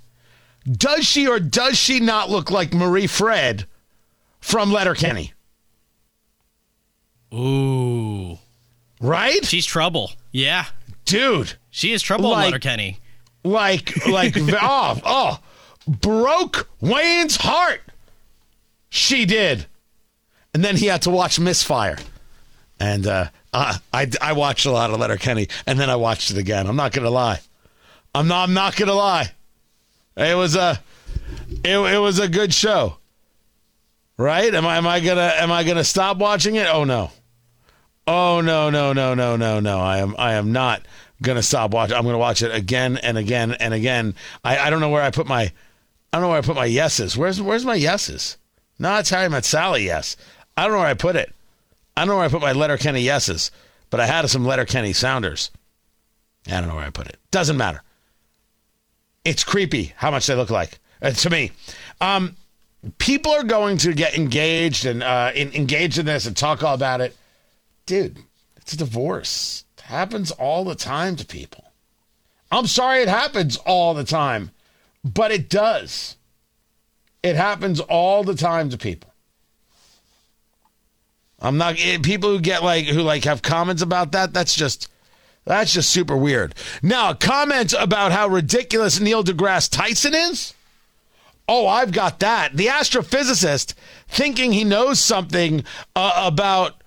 Does 0.72 1.06
she 1.06 1.28
or 1.28 1.40
does 1.40 1.78
she 1.78 2.00
not 2.00 2.30
look 2.30 2.52
like 2.52 2.74
Marie 2.74 3.08
Fred 3.08 3.66
from 4.40 4.72
Letterkenny? 4.72 5.34
Ooh. 7.34 8.38
Right? 9.00 9.44
She's 9.46 9.66
trouble. 9.66 10.12
Yeah. 10.32 10.66
Dude. 11.06 11.54
She 11.70 11.94
is 11.94 12.02
trouble 12.02 12.30
Like- 12.32 12.62
Kenny. 12.62 13.00
Like, 13.44 14.06
like, 14.06 14.36
oh, 14.40 15.00
oh, 15.04 15.40
broke 15.88 16.70
Wayne's 16.80 17.38
heart. 17.38 17.82
She 18.90 19.26
did. 19.26 19.66
And 20.54 20.64
then 20.64 20.78
he 20.78 20.86
had 20.86 21.02
to 21.04 21.10
watch 21.10 21.40
Misfire. 21.40 21.98
And 22.80 23.08
uh, 23.08 23.30
uh, 23.52 23.78
I, 23.92 24.12
I 24.22 24.34
watched 24.34 24.66
a 24.68 24.72
lot 24.72 24.92
of 24.92 25.00
Letterkenny, 25.00 25.48
and 25.66 25.80
then 25.80 25.90
I 25.90 25.96
watched 25.96 26.30
it 26.30 26.38
again. 26.38 26.68
I'm 26.68 26.76
not 26.76 26.92
going 26.92 27.06
to 27.06 27.10
lie. 27.10 27.40
I'm 28.14 28.28
not, 28.28 28.44
I'm 28.50 28.54
not 28.54 28.76
going 28.76 28.90
to 28.90 28.94
lie. 28.94 29.32
It 30.18 30.36
was 30.38 30.56
a, 30.56 30.80
it, 31.64 31.78
it 31.78 31.98
was 32.00 32.20
a 32.20 32.28
good 32.28 32.54
show. 32.54 32.98
Right? 34.18 34.54
Am 34.54 34.68
I, 34.68 34.78
am 34.78 34.86
I 34.86 35.00
gonna, 35.00 35.34
am 35.38 35.52
I 35.52 35.64
gonna 35.64 35.84
stop 35.84 36.18
watching 36.18 36.56
it? 36.56 36.68
Oh 36.68 36.84
no. 36.84 37.10
Oh 38.08 38.42
no, 38.42 38.70
no, 38.70 38.94
no, 38.94 39.14
no, 39.14 39.36
no, 39.36 39.60
no. 39.60 39.80
I 39.80 40.00
am, 40.00 40.16
I 40.18 40.34
am 40.34 40.52
not 40.52 40.82
gonna 41.22 41.44
stop 41.44 41.72
watching. 41.72 41.96
I'm 41.96 42.04
gonna 42.04 42.18
watch 42.18 42.42
it 42.42 42.54
again 42.54 42.98
and 42.98 43.18
again 43.18 43.54
and 43.54 43.74
again. 43.74 44.16
I, 44.44 44.58
I 44.58 44.70
don't 44.70 44.80
know 44.80 44.90
where 44.90 45.04
I 45.04 45.12
put 45.12 45.28
my, 45.28 45.44
I 45.44 45.52
don't 46.14 46.22
know 46.22 46.30
where 46.30 46.40
I 46.40 46.42
put 46.42 46.56
my 46.56 46.66
yeses. 46.66 47.16
Where's, 47.16 47.42
where's 47.42 47.66
my 47.66 47.76
yeses? 47.76 48.38
No, 48.80 48.98
it's 48.98 49.12
Harry 49.12 49.30
Met 49.30 49.46
Sally. 49.46 49.86
Yes. 49.86 50.18
I 50.58 50.64
don't 50.64 50.74
know 50.74 50.80
where 50.80 50.88
I 50.88 50.96
put 50.96 51.16
it. 51.16 51.34
I 51.96 52.02
don't 52.02 52.10
know 52.10 52.16
where 52.18 52.26
I 52.26 52.30
put 52.30 52.42
my 52.42 52.54
Letterkenny 52.54 53.02
yeses, 53.02 53.52
but 53.90 54.00
I 54.00 54.08
had 54.08 54.28
some 54.30 54.46
Letterkenny 54.46 54.94
sounders. 54.94 55.52
I 56.48 56.60
don't 56.60 56.68
know 56.68 56.76
where 56.76 56.86
I 56.86 56.90
put 56.90 57.08
it. 57.08 57.18
Doesn't 57.30 57.58
matter. 57.58 57.84
It's 59.24 59.44
creepy 59.44 59.94
how 59.96 60.10
much 60.10 60.26
they 60.26 60.36
look 60.36 60.50
like 60.50 60.80
uh, 61.02 61.12
to 61.12 61.30
me. 61.30 61.52
Um, 62.00 62.36
people 62.98 63.32
are 63.34 63.44
going 63.44 63.78
to 63.78 63.94
get 63.94 64.18
engaged 64.18 64.86
and 64.86 65.04
uh, 65.04 65.32
in, 65.36 65.54
engaged 65.54 66.00
in 66.00 66.06
this 66.06 66.26
and 66.26 66.36
talk 66.36 66.64
all 66.64 66.74
about 66.74 67.02
it. 67.02 67.16
Dude, 67.92 68.20
it's 68.56 68.72
a 68.72 68.78
divorce. 68.78 69.66
It 69.78 69.82
happens 69.82 70.32
all 70.32 70.64
the 70.64 70.76
time 70.76 71.18
to 71.18 71.26
people. 71.26 71.74
I'm 72.50 72.66
sorry 72.66 73.02
it 73.02 73.10
happens 73.10 73.58
all 73.58 73.94
the 73.94 74.06
time, 74.06 74.52
but 75.04 75.30
it 75.30 75.50
does. 75.50 76.16
It 77.22 77.36
happens 77.36 77.82
all 77.82 78.24
the 78.24 78.34
time 78.34 78.70
to 78.70 78.78
people. 78.78 79.14
I'm 81.42 81.58
not 81.58 81.76
eh, 81.80 81.98
people 82.02 82.30
who 82.30 82.40
get 82.40 82.64
like 82.64 82.86
who 82.86 83.02
like 83.02 83.26
have 83.26 83.42
comments 83.42 83.82
about 83.82 84.14
that. 84.14 84.32
That's 84.32 84.56
just 84.56 84.88
that's 85.44 85.74
just 85.74 85.90
super 85.90 86.16
weird. 86.16 86.56
Now, 86.82 87.14
comment 87.14 87.74
about 87.78 88.14
how 88.14 88.30
ridiculous 88.30 89.02
Neil 89.02 89.22
deGrasse 89.22 89.70
Tyson 89.70 90.16
is. 90.16 90.54
Oh, 91.46 91.68
I've 91.68 91.92
got 91.92 92.22
that. 92.22 92.56
The 92.56 92.68
astrophysicist 92.68 93.74
thinking 94.08 94.54
he 94.54 94.64
knows 94.64 95.02
something 95.02 95.66
uh, 95.94 96.24
about 96.26 96.81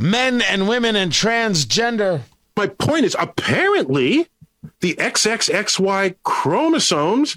men 0.00 0.40
and 0.40 0.66
women 0.66 0.96
and 0.96 1.12
transgender. 1.12 2.22
My 2.56 2.66
point 2.66 3.04
is 3.04 3.14
apparently 3.18 4.26
the 4.80 4.94
XXXY 4.94 6.16
chromosomes 6.22 7.36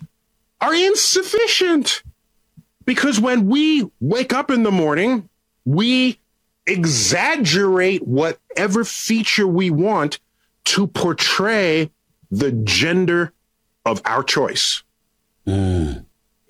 are 0.62 0.74
insufficient 0.74 2.04
because 2.86 3.20
when 3.20 3.48
we 3.48 3.90
wake 4.00 4.34
up 4.34 4.50
in 4.50 4.64
the 4.64 4.72
morning, 4.72 5.30
we 5.66 6.20
exaggerate 6.66 8.08
whatever 8.08 8.86
feature 8.86 9.48
we 9.48 9.70
want 9.70 10.20
to 10.64 10.88
portray 10.88 11.92
the 12.32 12.52
gender 12.52 13.34
of 13.86 14.02
our 14.06 14.24
choice. 14.24 14.84
Hmm. 15.46 15.92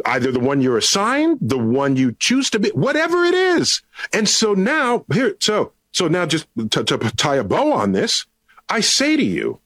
Either 0.05 0.31
the 0.31 0.39
one 0.39 0.61
you're 0.61 0.77
assigned, 0.77 1.39
the 1.41 1.57
one 1.57 1.95
you 1.95 2.15
choose 2.19 2.49
to 2.51 2.59
be, 2.59 2.69
whatever 2.69 3.23
it 3.23 3.33
is. 3.33 3.81
And 4.11 4.27
so 4.29 4.53
now, 4.53 5.05
here, 5.11 5.35
so, 5.39 5.73
so 5.93 6.07
now 6.07 6.25
just 6.25 6.47
to, 6.71 6.83
to 6.83 6.97
tie 7.15 7.35
a 7.35 7.43
bow 7.43 7.71
on 7.71 7.93
this, 7.93 8.25
I 8.67 8.81
say 8.81 9.15
to 9.15 9.23
you, 9.23 9.59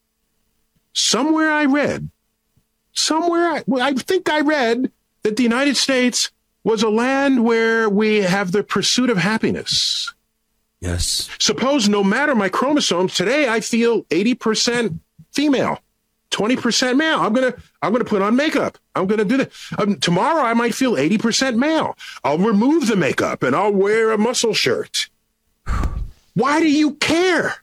somewhere 0.93 1.49
I 1.49 1.65
read, 1.65 2.09
somewhere 2.91 3.47
I, 3.47 3.63
well, 3.65 3.81
I 3.81 3.93
think 3.93 4.29
I 4.29 4.41
read 4.41 4.91
that 5.23 5.37
the 5.37 5.43
United 5.43 5.77
States 5.77 6.31
was 6.63 6.83
a 6.83 6.89
land 6.89 7.45
where 7.45 7.89
we 7.89 8.17
have 8.17 8.51
the 8.51 8.61
pursuit 8.61 9.09
of 9.09 9.17
happiness. 9.17 10.13
Yes. 10.81 11.29
Suppose 11.39 11.87
no 11.87 12.03
matter 12.03 12.35
my 12.35 12.49
chromosomes, 12.49 13.13
today 13.13 13.47
I 13.47 13.61
feel 13.61 14.03
80% 14.03 14.99
female, 15.31 15.79
20% 16.31 16.97
male. 16.97 17.21
I'm 17.21 17.31
going 17.31 17.53
to, 17.53 17.59
I'm 17.81 17.93
going 17.93 18.03
to 18.03 18.09
put 18.09 18.21
on 18.21 18.35
makeup. 18.35 18.77
I'm 18.95 19.07
going 19.07 19.19
to 19.19 19.25
do 19.25 19.37
that. 19.37 19.51
Um, 19.77 19.97
tomorrow 19.97 20.41
I 20.41 20.53
might 20.53 20.75
feel 20.75 20.95
80% 20.95 21.55
male. 21.55 21.97
I'll 22.25 22.37
remove 22.37 22.87
the 22.87 22.97
makeup 22.97 23.43
and 23.43 23.55
I'll 23.55 23.71
wear 23.71 24.11
a 24.11 24.17
muscle 24.17 24.53
shirt. 24.53 25.07
Why 26.37 26.59
do 26.59 26.69
you 26.69 26.91
care? 26.91 27.55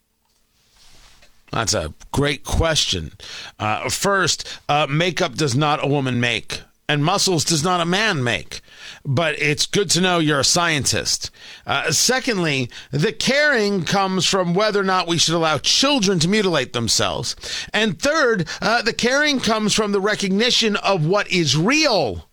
That's 1.53 1.75
a 1.75 1.95
great 2.11 2.43
question. 2.43 3.13
Uh, 3.57 3.89
first, 3.89 4.49
uh, 4.69 4.89
makeup 4.91 5.37
does 5.37 5.55
not 5.55 5.85
a 5.85 5.87
woman 5.87 6.19
make, 6.19 6.61
and 6.89 7.05
muscles 7.05 7.45
does 7.45 7.63
not 7.63 7.81
a 7.81 7.85
man 7.85 8.25
make. 8.25 8.63
But 9.05 9.39
it's 9.39 9.67
good 9.67 9.91
to 9.91 10.01
know 10.01 10.19
you're 10.19 10.41
a 10.41 10.45
scientist. 10.45 11.31
Uh, 11.65 11.93
secondly, 11.93 12.69
the 12.91 13.13
caring 13.13 13.85
comes 13.85 14.27
from 14.27 14.55
whether 14.55 14.81
or 14.81 14.85
not 14.85 15.07
we 15.07 15.19
should 15.19 15.35
allow 15.37 15.59
children 15.59 16.19
to 16.19 16.27
mutilate 16.27 16.73
themselves. 16.73 17.37
And 17.73 17.97
third, 17.97 18.49
uh, 18.61 18.83
the 18.83 18.93
caring 18.93 19.39
comes 19.39 19.73
from 19.73 19.93
the 19.93 20.01
recognition 20.01 20.75
of 20.75 21.07
what 21.07 21.31
is 21.31 21.57
real. 21.57 22.29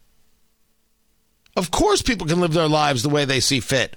Of 1.55 1.69
course, 1.69 2.01
people 2.01 2.25
can 2.25 2.41
live 2.41 2.53
their 2.53 2.67
lives 2.67 3.03
the 3.03 3.09
way 3.09 3.25
they 3.25 3.41
see 3.41 3.59
fit. 3.59 3.95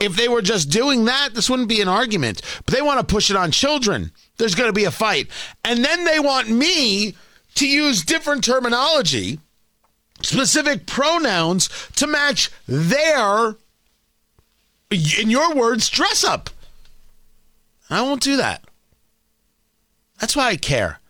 If 0.00 0.16
they 0.16 0.28
were 0.28 0.42
just 0.42 0.70
doing 0.70 1.04
that, 1.06 1.34
this 1.34 1.48
wouldn't 1.48 1.68
be 1.68 1.80
an 1.80 1.88
argument. 1.88 2.42
But 2.64 2.74
they 2.74 2.82
want 2.82 3.00
to 3.00 3.12
push 3.12 3.30
it 3.30 3.36
on 3.36 3.50
children. 3.50 4.12
There's 4.36 4.54
going 4.54 4.68
to 4.68 4.74
be 4.74 4.84
a 4.84 4.90
fight. 4.90 5.28
And 5.64 5.84
then 5.84 6.04
they 6.04 6.20
want 6.20 6.48
me 6.48 7.14
to 7.56 7.66
use 7.68 8.04
different 8.04 8.44
terminology, 8.44 9.40
specific 10.22 10.86
pronouns 10.86 11.68
to 11.96 12.06
match 12.06 12.50
their, 12.66 13.56
in 14.90 15.30
your 15.30 15.54
words, 15.54 15.88
dress 15.88 16.22
up. 16.24 16.50
I 17.90 18.02
won't 18.02 18.22
do 18.22 18.36
that. 18.36 18.64
That's 20.20 20.36
why 20.36 20.48
I 20.48 20.56
care. 20.56 21.00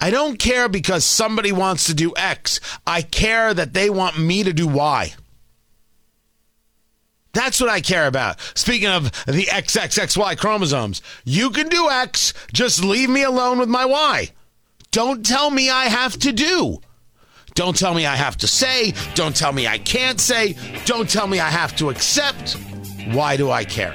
I 0.00 0.10
don't 0.10 0.38
care 0.38 0.68
because 0.68 1.04
somebody 1.04 1.52
wants 1.52 1.86
to 1.86 1.94
do 1.94 2.12
X. 2.16 2.60
I 2.86 3.02
care 3.02 3.54
that 3.54 3.72
they 3.72 3.88
want 3.88 4.18
me 4.18 4.42
to 4.44 4.52
do 4.52 4.66
Y. 4.66 5.14
That's 7.36 7.60
what 7.60 7.68
I 7.68 7.82
care 7.82 8.06
about. 8.06 8.40
Speaking 8.54 8.88
of 8.88 9.12
the 9.26 9.44
XXXY 9.44 10.38
chromosomes, 10.38 11.02
you 11.26 11.50
can 11.50 11.68
do 11.68 11.90
X, 11.90 12.32
just 12.50 12.82
leave 12.82 13.10
me 13.10 13.24
alone 13.24 13.58
with 13.58 13.68
my 13.68 13.84
Y. 13.84 14.30
Don't 14.90 15.24
tell 15.24 15.50
me 15.50 15.68
I 15.68 15.84
have 15.84 16.18
to 16.20 16.32
do. 16.32 16.80
Don't 17.52 17.76
tell 17.76 17.92
me 17.92 18.06
I 18.06 18.16
have 18.16 18.38
to 18.38 18.46
say. 18.46 18.94
Don't 19.14 19.36
tell 19.36 19.52
me 19.52 19.66
I 19.66 19.76
can't 19.76 20.18
say. 20.18 20.56
Don't 20.86 21.10
tell 21.10 21.26
me 21.26 21.38
I 21.38 21.50
have 21.50 21.76
to 21.76 21.90
accept. 21.90 22.54
Why 23.12 23.36
do 23.36 23.50
I 23.50 23.64
care? 23.64 23.92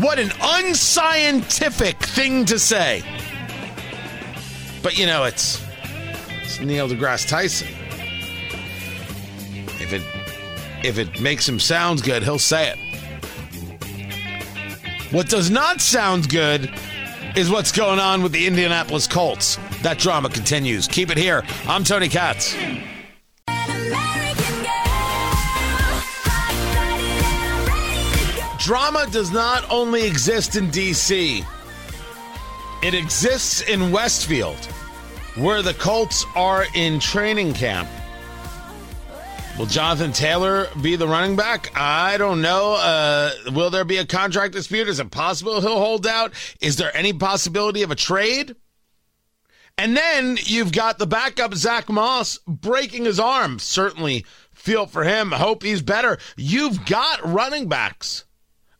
What 0.00 0.18
an 0.18 0.32
unscientific 0.42 1.96
thing 1.98 2.44
to 2.46 2.58
say. 2.58 3.04
But 4.82 4.98
you 4.98 5.06
know, 5.06 5.22
it's, 5.22 5.64
it's 6.42 6.58
Neil 6.58 6.88
deGrasse 6.88 7.28
Tyson. 7.28 7.68
If 9.78 9.92
it 9.92 10.19
if 10.84 10.98
it 10.98 11.20
makes 11.20 11.48
him 11.48 11.58
sound 11.58 12.02
good, 12.02 12.22
he'll 12.22 12.38
say 12.38 12.72
it. 12.72 12.78
What 15.12 15.28
does 15.28 15.50
not 15.50 15.80
sound 15.80 16.28
good 16.28 16.72
is 17.36 17.50
what's 17.50 17.72
going 17.72 17.98
on 17.98 18.22
with 18.22 18.32
the 18.32 18.46
Indianapolis 18.46 19.06
Colts. 19.06 19.58
That 19.82 19.98
drama 19.98 20.28
continues. 20.28 20.86
Keep 20.86 21.10
it 21.10 21.18
here. 21.18 21.42
I'm 21.66 21.84
Tony 21.84 22.08
Katz. 22.08 22.54
Drama 28.64 29.06
does 29.10 29.32
not 29.32 29.68
only 29.70 30.06
exist 30.06 30.54
in 30.54 30.70
D.C., 30.70 31.42
it 32.82 32.94
exists 32.94 33.62
in 33.62 33.90
Westfield, 33.90 34.64
where 35.36 35.60
the 35.60 35.74
Colts 35.74 36.24
are 36.36 36.64
in 36.74 37.00
training 37.00 37.52
camp. 37.52 37.88
Will 39.60 39.66
Jonathan 39.66 40.14
Taylor 40.14 40.68
be 40.80 40.96
the 40.96 41.06
running 41.06 41.36
back? 41.36 41.70
I 41.76 42.16
don't 42.16 42.40
know. 42.40 42.76
Uh, 42.76 43.30
will 43.52 43.68
there 43.68 43.84
be 43.84 43.98
a 43.98 44.06
contract 44.06 44.54
dispute? 44.54 44.88
Is 44.88 45.00
it 45.00 45.10
possible 45.10 45.60
he'll 45.60 45.76
hold 45.76 46.06
out? 46.06 46.32
Is 46.62 46.76
there 46.76 46.96
any 46.96 47.12
possibility 47.12 47.82
of 47.82 47.90
a 47.90 47.94
trade? 47.94 48.56
And 49.76 49.94
then 49.94 50.38
you've 50.44 50.72
got 50.72 50.98
the 50.98 51.06
backup 51.06 51.52
Zach 51.52 51.90
Moss 51.90 52.38
breaking 52.46 53.04
his 53.04 53.20
arm. 53.20 53.58
Certainly 53.58 54.24
feel 54.54 54.86
for 54.86 55.04
him. 55.04 55.30
Hope 55.30 55.62
he's 55.62 55.82
better. 55.82 56.16
You've 56.38 56.86
got 56.86 57.20
running 57.22 57.68
backs 57.68 58.24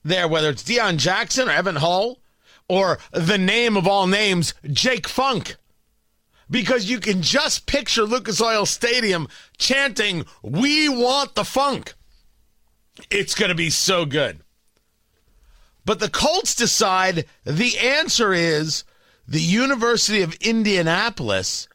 there, 0.02 0.28
whether 0.28 0.48
it's 0.48 0.62
Deon 0.64 0.96
Jackson 0.96 1.50
or 1.50 1.52
Evan 1.52 1.76
Hull 1.76 2.22
or 2.70 2.98
the 3.12 3.36
name 3.36 3.76
of 3.76 3.86
all 3.86 4.06
names, 4.06 4.54
Jake 4.64 5.06
Funk. 5.06 5.56
Because 6.50 6.90
you 6.90 6.98
can 6.98 7.22
just 7.22 7.66
picture 7.66 8.02
Lucas 8.02 8.40
Oil 8.40 8.66
Stadium 8.66 9.28
chanting, 9.56 10.26
We 10.42 10.88
want 10.88 11.34
the 11.34 11.44
funk. 11.44 11.94
It's 13.10 13.34
going 13.34 13.50
to 13.50 13.54
be 13.54 13.70
so 13.70 14.04
good. 14.04 14.40
But 15.84 16.00
the 16.00 16.10
Colts 16.10 16.54
decide 16.54 17.26
the 17.44 17.78
answer 17.78 18.32
is 18.32 18.84
the 19.26 19.40
University 19.40 20.22
of 20.22 20.34
Indianapolis, 20.34 21.68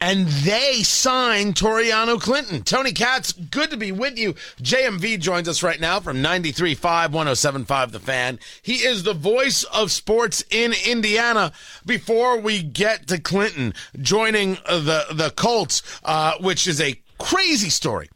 and 0.00 0.26
they 0.26 0.82
signed 0.82 1.54
Toriano 1.54 2.20
Clinton. 2.20 2.62
Tony 2.62 2.92
Katz, 2.92 3.32
good 3.32 3.70
to 3.70 3.76
be 3.76 3.92
with 3.92 4.18
you. 4.18 4.32
JMV 4.62 5.20
joins 5.20 5.48
us 5.48 5.62
right 5.62 5.78
now 5.80 6.00
from 6.00 6.18
93.5, 6.18 7.10
107.5 7.10 7.90
The 7.90 8.00
Fan. 8.00 8.38
He 8.62 8.76
is 8.76 9.02
the 9.02 9.12
voice 9.12 9.64
of 9.64 9.90
sports 9.90 10.42
in 10.50 10.72
Indiana. 10.86 11.52
Before 11.84 12.38
we 12.38 12.62
get 12.62 13.06
to 13.08 13.20
Clinton 13.20 13.74
joining 14.00 14.54
the, 14.54 15.06
the 15.12 15.30
Colts, 15.36 15.82
uh, 16.02 16.34
which 16.40 16.66
is 16.66 16.80
a 16.80 17.00
crazy 17.18 17.68
story 17.68 18.08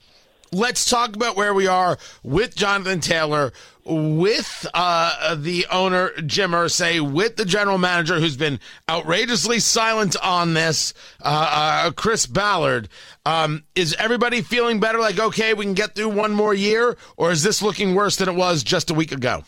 let's 0.54 0.88
talk 0.88 1.16
about 1.16 1.36
where 1.36 1.52
we 1.52 1.66
are 1.66 1.98
with 2.22 2.54
Jonathan 2.54 3.00
Taylor, 3.00 3.52
with 3.84 4.66
uh, 4.74 5.34
the 5.34 5.66
owner, 5.70 6.10
Jim 6.24 6.52
Irsay, 6.52 7.00
with 7.00 7.36
the 7.36 7.44
general 7.44 7.78
manager, 7.78 8.18
who's 8.20 8.36
been 8.36 8.60
outrageously 8.88 9.60
silent 9.60 10.16
on 10.22 10.54
this, 10.54 10.94
uh, 11.22 11.48
uh, 11.50 11.90
Chris 11.92 12.26
Ballard. 12.26 12.88
Um, 13.26 13.64
is 13.74 13.94
everybody 13.98 14.42
feeling 14.42 14.80
better? 14.80 14.98
Like, 14.98 15.18
okay, 15.18 15.54
we 15.54 15.64
can 15.64 15.74
get 15.74 15.94
through 15.94 16.10
one 16.10 16.32
more 16.32 16.54
year? 16.54 16.96
Or 17.16 17.30
is 17.30 17.42
this 17.42 17.62
looking 17.62 17.94
worse 17.94 18.16
than 18.16 18.28
it 18.28 18.34
was 18.34 18.62
just 18.62 18.90
a 18.90 18.94
week 18.94 19.12
ago? 19.12 19.44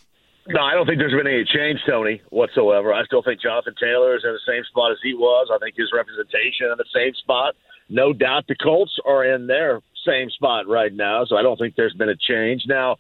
No, 0.49 0.61
I 0.61 0.75
don't 0.75 0.87
think 0.87 0.99
there's 0.99 1.13
been 1.13 1.27
any 1.27 1.45
change, 1.45 1.81
Tony, 1.89 2.23
whatsoever. 2.31 2.95
I 2.95 3.05
still 3.05 3.23
think 3.23 3.41
Jonathan 3.41 3.75
Taylor 3.81 4.17
is 4.17 4.23
in 4.25 4.31
the 4.31 4.47
same 4.47 4.63
spot 4.71 4.93
as 4.93 4.99
he 5.03 5.13
was. 5.13 5.51
I 5.53 5.59
think 5.59 5.75
his 5.77 5.91
representation 5.93 6.71
in 6.71 6.79
the 6.79 6.85
same 6.95 7.15
spot. 7.15 7.57
No 7.89 8.13
doubt 8.13 8.47
the 8.47 8.55
Colts 8.55 8.97
are 9.05 9.25
in 9.25 9.47
their 9.49 9.81
same 10.07 10.31
spot 10.31 10.69
right 10.69 10.93
now, 10.93 11.25
so 11.25 11.37
I 11.37 11.43
don't 11.43 11.59
think 11.59 11.75
there's 11.77 11.95
been 11.95 12.09
a 12.09 12.17
change. 12.17 12.63
Now, 12.67 12.97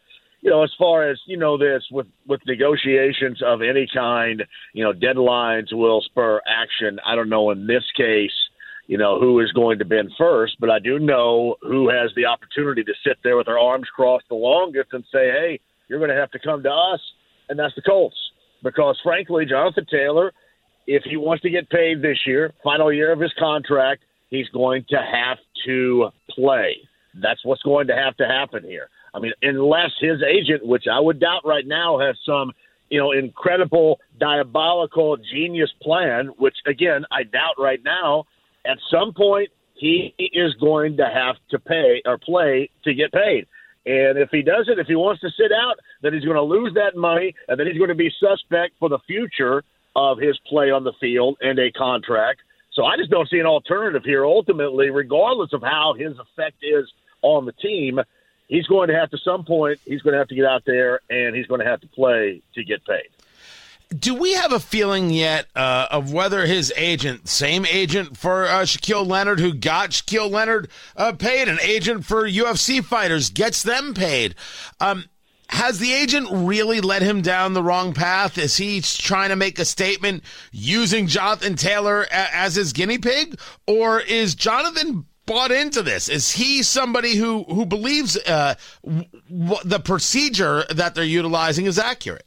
you 0.47 0.53
know, 0.53 0.63
as 0.63 0.71
far 0.79 1.11
as 1.11 1.19
you 1.27 1.37
know, 1.37 1.59
this 1.59 1.83
with 1.91 2.07
with 2.29 2.41
negotiations 2.47 3.43
of 3.45 3.63
any 3.63 3.89
kind, 3.93 4.45
you 4.75 4.85
know, 4.85 4.93
deadlines 4.93 5.73
will 5.73 6.01
spur 6.03 6.41
action. 6.47 7.01
I 7.05 7.17
don't 7.17 7.29
know 7.29 7.51
in 7.51 7.67
this 7.67 7.83
case, 7.97 8.31
you 8.87 8.97
know, 8.97 9.19
who 9.19 9.41
is 9.41 9.51
going 9.51 9.81
to 9.81 9.85
bend 9.85 10.13
first, 10.17 10.55
but 10.61 10.71
I 10.71 10.79
do 10.79 11.01
know 11.01 11.57
who 11.63 11.89
has 11.89 12.13
the 12.15 12.27
opportunity 12.27 12.85
to 12.85 12.93
sit 13.05 13.17
there 13.25 13.37
with 13.37 13.47
their 13.47 13.59
arms 13.59 13.89
crossed 13.89 14.27
the 14.29 14.37
longest 14.37 14.91
and 14.93 15.03
say, 15.13 15.33
"Hey, 15.33 15.59
you're 15.89 15.99
going 15.99 16.15
to 16.15 16.17
have 16.17 16.31
to 16.31 16.39
come 16.39 16.63
to 16.63 16.71
us," 16.71 17.01
and 17.49 17.59
that's 17.59 17.75
the 17.75 17.83
Colts. 17.83 18.17
Because 18.63 19.01
frankly, 19.03 19.47
Jonathan 19.47 19.87
Taylor, 19.91 20.33
if 20.87 21.03
he 21.03 21.17
wants 21.17 21.43
to 21.43 21.51
get 21.51 21.69
paid 21.71 22.03
this 22.03 22.19
year, 22.25 22.55
final 22.63 22.93
year 22.93 23.11
of 23.11 23.19
his 23.19 23.33
contract, 23.37 24.05
he's 24.31 24.49
going 24.51 24.85
to 24.91 24.99
have 24.99 25.39
to 25.67 26.11
play. 26.31 26.77
That's 27.21 27.45
what's 27.45 27.63
going 27.63 27.89
to 27.89 27.97
have 27.97 28.17
to 28.19 28.27
happen 28.29 28.63
here. 28.63 28.91
I 29.16 29.18
mean, 29.18 29.33
unless 29.40 29.92
his 29.98 30.22
agent, 30.22 30.66
which 30.66 30.85
I 30.92 31.00
would 31.00 31.18
doubt 31.18 31.46
right 31.46 31.66
now, 31.66 31.98
has 31.98 32.16
some, 32.26 32.52
you 32.90 33.00
know, 33.00 33.12
incredible, 33.12 33.98
diabolical, 34.20 35.16
genius 35.16 35.72
plan, 35.81 36.26
which 36.37 36.57
again, 36.66 37.07
I 37.11 37.22
doubt 37.22 37.55
right 37.59 37.81
now, 37.83 38.24
at 38.66 38.76
some 38.90 39.14
point 39.14 39.48
he 39.74 40.14
is 40.18 40.52
going 40.61 40.98
to 40.98 41.07
have 41.07 41.37
to 41.50 41.59
pay 41.59 42.02
or 42.05 42.18
play 42.18 42.68
to 42.85 42.92
get 42.92 43.11
paid. 43.11 43.46
And 43.87 44.18
if 44.18 44.29
he 44.31 44.42
doesn't, 44.42 44.79
if 44.79 44.87
he 44.87 44.96
wants 44.96 45.22
to 45.22 45.31
sit 45.31 45.50
out, 45.50 45.76
then 46.02 46.12
he's 46.12 46.24
going 46.24 46.37
to 46.37 46.42
lose 46.42 46.74
that 46.74 46.96
money, 46.96 47.35
and 47.48 47.59
then 47.59 47.66
he's 47.66 47.79
going 47.79 47.88
to 47.88 47.94
be 47.94 48.11
suspect 48.20 48.74
for 48.79 48.88
the 48.88 48.98
future 49.07 49.62
of 49.94 50.18
his 50.18 50.38
play 50.46 50.70
on 50.70 50.85
the 50.85 50.92
field 51.00 51.38
and 51.40 51.59
a 51.59 51.70
contract. 51.72 52.40
So 52.74 52.85
I 52.85 52.96
just 52.98 53.11
don't 53.11 53.29
see 53.31 53.38
an 53.38 53.46
alternative 53.46 54.02
here. 54.05 54.26
Ultimately, 54.26 54.90
regardless 54.90 55.55
of 55.55 55.62
how 55.62 55.94
his 55.96 56.12
effect 56.18 56.57
is 56.62 56.85
on 57.22 57.46
the 57.46 57.52
team, 57.52 58.00
he's 58.49 58.67
going 58.67 58.89
to 58.89 58.95
have 58.95 59.11
to 59.11 59.19
some 59.19 59.45
point 59.45 59.81
he's 59.85 60.03
going 60.03 60.13
to 60.13 60.19
have 60.19 60.29
to 60.29 60.35
get 60.35 60.45
out 60.45 60.63
there 60.65 61.01
and 61.11 61.35
he's 61.35 61.47
going 61.47 61.61
to 61.61 61.67
have 61.67 61.81
to 61.81 61.89
play 61.89 62.43
to 62.55 62.65
get 62.65 62.85
paid. 62.85 63.09
Do 63.97 64.17
we 64.17 64.35
have 64.35 64.51
a 64.51 64.59
feeling 64.59 65.11
yet 65.11 65.47
uh, 65.55 65.87
of 65.93 66.13
whether 66.13 66.45
his 66.45 66.73
agent, 66.77 67.29
same 67.29 67.65
agent 67.67 68.17
for 68.17 68.47
uh, 68.47 68.63
Shaquille 68.63 69.07
Leonard, 69.07 69.39
who 69.39 69.55
got 69.55 69.91
Shaquille 69.91 70.29
Leonard 70.29 70.69
uh, 70.97 71.13
paid, 71.13 71.47
an 71.49 71.59
agent 71.63 72.05
for 72.05 72.29
UFC 72.29 72.85
fighters, 72.85 73.31
gets 73.31 73.63
them 73.63 73.95
paid? 73.95 74.35
Um, 74.81 75.05
has 75.51 75.79
the 75.79 75.93
agent 75.93 76.27
really 76.33 76.81
led 76.81 77.03
him 77.03 77.23
down 77.23 77.53
the 77.53 77.63
wrong 77.63 77.95
path? 77.95 78.37
Is 78.39 78.57
he 78.57 78.81
trying 78.81 79.29
to 79.29 79.37
make 79.37 79.61
a 79.61 79.65
statement 79.65 80.25
using 80.51 81.07
Jonathan 81.07 81.55
Taylor 81.55 82.03
a- 82.03 82.35
as 82.35 82.57
his 82.57 82.73
guinea 82.73 82.99
pig? 82.99 83.39
Or 83.69 84.01
is 84.01 84.35
Jonathan 84.35 85.07
bought 85.27 85.51
into 85.51 85.83
this? 85.83 86.09
Is 86.09 86.33
he 86.33 86.62
somebody 86.62 87.17
who 87.17 87.45
who 87.45 87.67
believes 87.67 88.17
uh, 88.17 88.55
w- 88.85 89.61
the 89.65 89.81
procedure 89.81 90.65
that 90.71 90.95
they're 90.95 91.05
utilizing 91.05 91.67
is 91.67 91.79
accurate? 91.79 92.27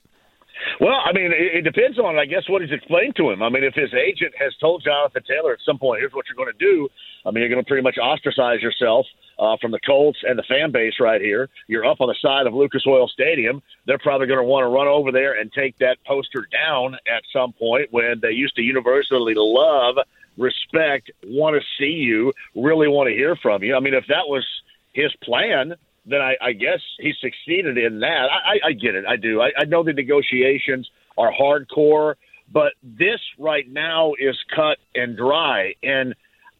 Well, 0.80 1.00
I 1.04 1.14
mean, 1.14 1.32
it, 1.32 1.60
it 1.60 1.62
depends 1.62 2.00
on, 2.00 2.18
I 2.18 2.26
guess, 2.26 2.48
what 2.48 2.62
he's 2.62 2.72
explained 2.72 3.16
to 3.18 3.30
him. 3.30 3.42
I 3.42 3.50
mean, 3.50 3.64
if 3.64 3.74
his 3.74 3.94
agent 3.94 4.34
has 4.40 4.56
told 4.60 4.84
Jonathan 4.84 5.24
Taylor 5.28 5.54
at 5.54 5.60
some 5.66 5.78
point, 5.78 6.02
here's 6.02 6.14
what 6.14 6.26
you're 6.28 6.36
going 6.36 6.54
to 6.58 6.66
do. 6.66 6.88
I 7.26 7.32
mean, 7.32 7.42
you're 7.42 7.50
going 7.50 7.64
to 7.64 7.68
pretty 7.68 7.84
much 7.84 7.98
ostracize 7.98 8.62
yourself 8.62 9.06
uh, 9.38 9.58
from 9.62 9.72
the 9.72 9.80
Colts 9.86 10.20
and 10.24 10.38
the 10.38 10.44
fan 10.44 10.72
base 10.72 10.94
right 11.00 11.22
here. 11.22 11.50
You're 11.68 11.86
up 11.86 12.02
on 12.02 12.08
the 12.08 12.16
side 12.22 12.48
of 12.48 12.54
Lucas 12.54 12.84
Oil 12.88 13.08
Stadium. 13.08 13.62
They're 13.86 13.98
probably 14.00 14.28
going 14.28 14.40
to 14.40 14.46
want 14.46 14.64
to 14.64 14.70
run 14.70 14.88
over 14.88 15.12
there 15.12 15.40
and 15.40 15.52
take 15.52 15.78
that 15.80 15.98
poster 16.06 16.48
down 16.52 16.96
at 16.96 17.24
some 17.34 17.54
point 17.54 17.88
when 17.92 18.20
they 18.22 18.32
used 18.32 18.56
to 18.56 18.62
universally 18.62 19.34
love 19.36 19.96
respect, 20.40 21.12
want 21.26 21.56
to 21.56 21.62
see 21.78 21.92
you, 21.92 22.34
really 22.56 22.88
want 22.88 23.10
to 23.10 23.14
hear 23.14 23.36
from 23.36 23.62
you. 23.62 23.76
I 23.76 23.80
mean, 23.80 23.94
if 23.94 24.06
that 24.08 24.28
was 24.28 24.46
his 24.94 25.14
plan, 25.24 25.76
then 26.06 26.22
I, 26.22 26.36
I 26.42 26.54
guess 26.54 26.80
he 27.00 27.14
succeeded 27.22 27.78
in 27.78 28.00
that. 28.00 28.28
I, 28.32 28.70
I, 28.70 28.72
get 28.74 28.96
it. 28.96 29.06
I 29.06 29.18
do. 29.18 29.42
I, 29.42 29.50
I 29.60 29.66
know 29.66 29.84
the 29.84 29.94
negotiations 29.94 30.90
are 31.18 31.32
hardcore, 31.32 32.16
but 32.52 32.74
this 32.82 33.20
right 33.38 33.70
now 33.70 34.14
is 34.20 34.36
cut 34.56 34.78
and 34.96 35.16
dry. 35.16 35.76
And 35.84 36.16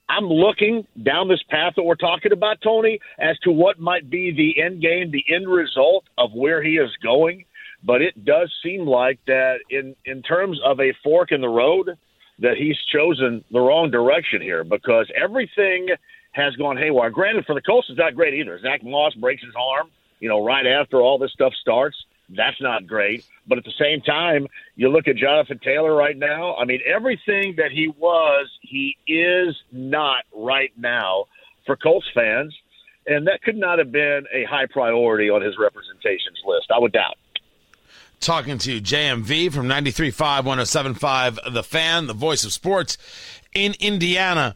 I'm 0.08 0.26
looking 0.26 0.86
down 1.04 1.30
this 1.30 1.44
path 1.50 1.74
that 1.76 1.84
we're 1.84 1.96
talking 1.96 2.32
about, 2.32 2.58
Tony, 2.62 3.00
as 3.18 3.38
to 3.40 3.52
what 3.52 3.80
might 3.80 4.10
be 4.10 4.32
the 4.32 4.62
end 4.62 4.82
game, 4.82 5.12
the 5.12 5.24
end 5.34 5.48
result 5.48 6.04
of 6.18 6.32
where 6.34 6.62
he 6.62 6.74
is 6.74 6.90
going. 7.02 7.46
But 7.84 8.02
it 8.02 8.26
does 8.26 8.54
seem 8.62 8.86
like 8.86 9.20
that 9.28 9.60
in 9.70 9.96
in 10.04 10.22
terms 10.22 10.60
of 10.66 10.82
a 10.82 10.94
fork 11.02 11.32
in 11.32 11.40
the 11.40 11.48
road, 11.48 11.98
that 12.42 12.58
he's 12.58 12.78
chosen 12.92 13.44
the 13.52 13.60
wrong 13.60 13.92
direction 13.92 14.42
here 14.42 14.64
because 14.64 15.10
everything 15.16 15.90
has 16.32 16.56
gone 16.56 16.78
haywire. 16.78 17.10
Granted, 17.10 17.46
for 17.46 17.56
the 17.56 17.62
Colts, 17.62 17.88
it's 17.90 17.98
not 17.98 18.16
great 18.16 18.34
either. 18.34 18.60
Zach 18.60 18.84
Moss 18.84 19.14
breaks 19.16 19.44
his 19.44 19.54
arm, 19.56 19.90
you 20.20 20.30
know, 20.30 20.44
right 20.44 20.66
after 20.66 21.02
all 21.02 21.18
this 21.18 21.32
stuff 21.32 21.54
starts. 21.62 21.98
That's 22.30 22.62
not 22.62 22.86
great. 22.86 23.26
But 23.48 23.58
at 23.58 23.64
the 23.66 23.74
same 23.80 24.02
time, 24.02 24.48
you 24.76 24.90
look 24.90 25.08
at 25.08 25.16
Jonathan 25.16 25.60
Taylor 25.64 25.96
right 25.96 26.16
now. 26.16 26.56
I 26.56 26.66
mean, 26.66 26.80
everything 26.86 27.56
that 27.58 27.72
he 27.72 27.88
was, 27.98 28.50
he 28.62 28.96
is 29.08 29.56
not 29.72 30.24
right 30.34 30.72
now 30.78 31.26
for 31.66 31.76
Colts 31.76 32.08
fans. 32.14 32.56
And 33.08 33.26
that 33.28 33.42
could 33.42 33.58
not 33.58 33.80
have 33.80 33.92
been 33.92 34.26
a 34.32 34.44
high 34.44 34.68
priority 34.68 35.32
on 35.32 35.42
his 35.42 35.58
representations 35.58 36.40
list. 36.46 36.70
I 36.72 36.78
would 36.78 36.92
doubt 36.92 37.18
talking 38.20 38.58
to 38.60 38.82
JMV 38.82 39.52
from 39.52 39.68
93.5, 39.68 40.44
107.5, 40.44 41.54
The 41.54 41.64
Fan, 41.64 42.08
the 42.08 42.14
voice 42.14 42.44
of 42.44 42.54
sports 42.54 42.98
in 43.54 43.76
Indiana. 43.80 44.56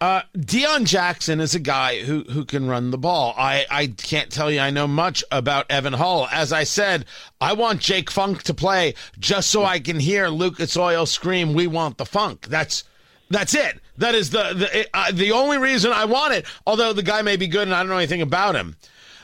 Uh, 0.00 0.22
Deon 0.36 0.84
Jackson 0.84 1.38
is 1.38 1.54
a 1.54 1.60
guy 1.60 2.02
who, 2.02 2.24
who 2.24 2.44
can 2.44 2.66
run 2.66 2.90
the 2.90 2.98
ball. 2.98 3.34
I, 3.38 3.66
I 3.70 3.86
can't 3.86 4.32
tell 4.32 4.50
you 4.50 4.58
I 4.58 4.70
know 4.70 4.88
much 4.88 5.22
about 5.30 5.70
Evan 5.70 5.92
Hull. 5.92 6.26
As 6.32 6.52
I 6.52 6.64
said, 6.64 7.04
I 7.40 7.52
want 7.52 7.80
Jake 7.80 8.10
Funk 8.10 8.42
to 8.44 8.54
play 8.54 8.94
just 9.20 9.48
so 9.48 9.64
I 9.64 9.78
can 9.78 10.00
hear 10.00 10.26
Lucas 10.26 10.76
Oil 10.76 11.06
scream, 11.06 11.54
"We 11.54 11.68
want 11.68 11.98
the 11.98 12.04
funk." 12.04 12.48
That's 12.48 12.82
that's 13.30 13.54
it. 13.54 13.80
That 13.98 14.16
is 14.16 14.30
the 14.30 14.54
the 14.54 14.88
uh, 14.92 15.12
the 15.12 15.30
only 15.30 15.58
reason 15.58 15.92
I 15.92 16.06
want 16.06 16.34
it. 16.34 16.46
Although 16.66 16.92
the 16.92 17.04
guy 17.04 17.22
may 17.22 17.36
be 17.36 17.46
good 17.46 17.68
and 17.68 17.74
I 17.74 17.78
don't 17.78 17.88
know 17.88 17.96
anything 17.96 18.22
about 18.22 18.56
him. 18.56 18.74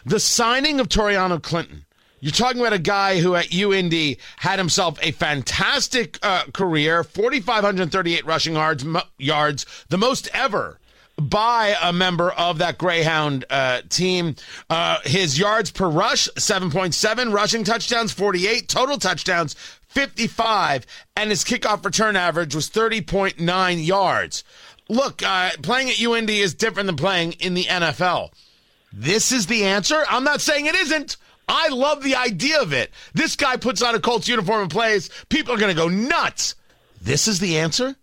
The 0.07 0.21
signing 0.21 0.79
of 0.79 0.89
Toriano 0.89 1.43
Clinton. 1.43 1.87
You're 2.21 2.33
talking 2.33 2.61
about 2.61 2.73
a 2.73 2.79
guy 2.79 3.21
who 3.21 3.37
at 3.37 3.47
UIndy 3.47 4.19
had 4.37 4.59
himself 4.59 4.99
a 5.03 5.13
fantastic 5.13 6.19
uh, 6.23 6.45
career, 6.53 7.05
4,538 7.05 8.27
rushing 8.27 8.55
yards, 8.55 8.85
mo- 8.85 9.03
yards, 9.19 9.67
the 9.89 9.99
most 9.99 10.29
ever 10.35 10.79
by 11.21 11.77
a 11.83 11.93
member 11.93 12.31
of 12.33 12.59
that 12.59 12.79
Greyhound 12.79 13.45
uh, 13.51 13.83
team. 13.89 14.37
Uh, 14.71 14.99
his 15.05 15.39
yards 15.39 15.71
per 15.71 15.89
rush, 15.89 16.29
7.7, 16.37 17.33
rushing 17.33 17.65
touchdowns, 17.65 18.13
48, 18.13 18.69
total 18.69 18.99
touchdowns, 18.99 19.55
55, 19.89 20.87
and 21.17 21.31
his 21.31 21.45
kickoff 21.45 21.85
return 21.85 22.17
average 22.17 22.55
was 22.55 22.69
30.9 22.69 23.87
yards. 23.87 24.45
Look, 24.89 25.23
uh, 25.23 25.51
playing 25.63 25.91
at 25.91 25.97
UIndy 25.97 26.39
is 26.39 26.55
different 26.55 26.87
than 26.87 26.97
playing 26.97 27.33
in 27.33 27.55
the 27.55 27.65
NFL. 27.65 28.31
This 28.93 29.33
is 29.33 29.47
the 29.47 29.65
answer. 29.65 30.05
I'm 30.09 30.25
not 30.25 30.41
saying 30.41 30.67
it 30.67 30.75
isn't. 30.75 31.17
I 31.49 31.69
love 31.69 32.03
the 32.03 32.17
idea 32.17 32.61
of 32.61 32.73
it. 32.73 32.91
This 33.15 33.37
guy 33.37 33.57
puts 33.57 33.83
on 33.83 33.95
a 33.95 34.01
Colts 34.01 34.29
uniform 34.29 34.63
and 34.63 34.71
plays. 34.71 35.11
People 35.29 35.55
are 35.55 35.59
going 35.59 35.75
to 35.75 35.81
go 35.81 35.89
nuts. 35.89 36.55
This 37.01 37.27
is 37.27 37.39
the 37.39 37.59
answer? 37.59 37.97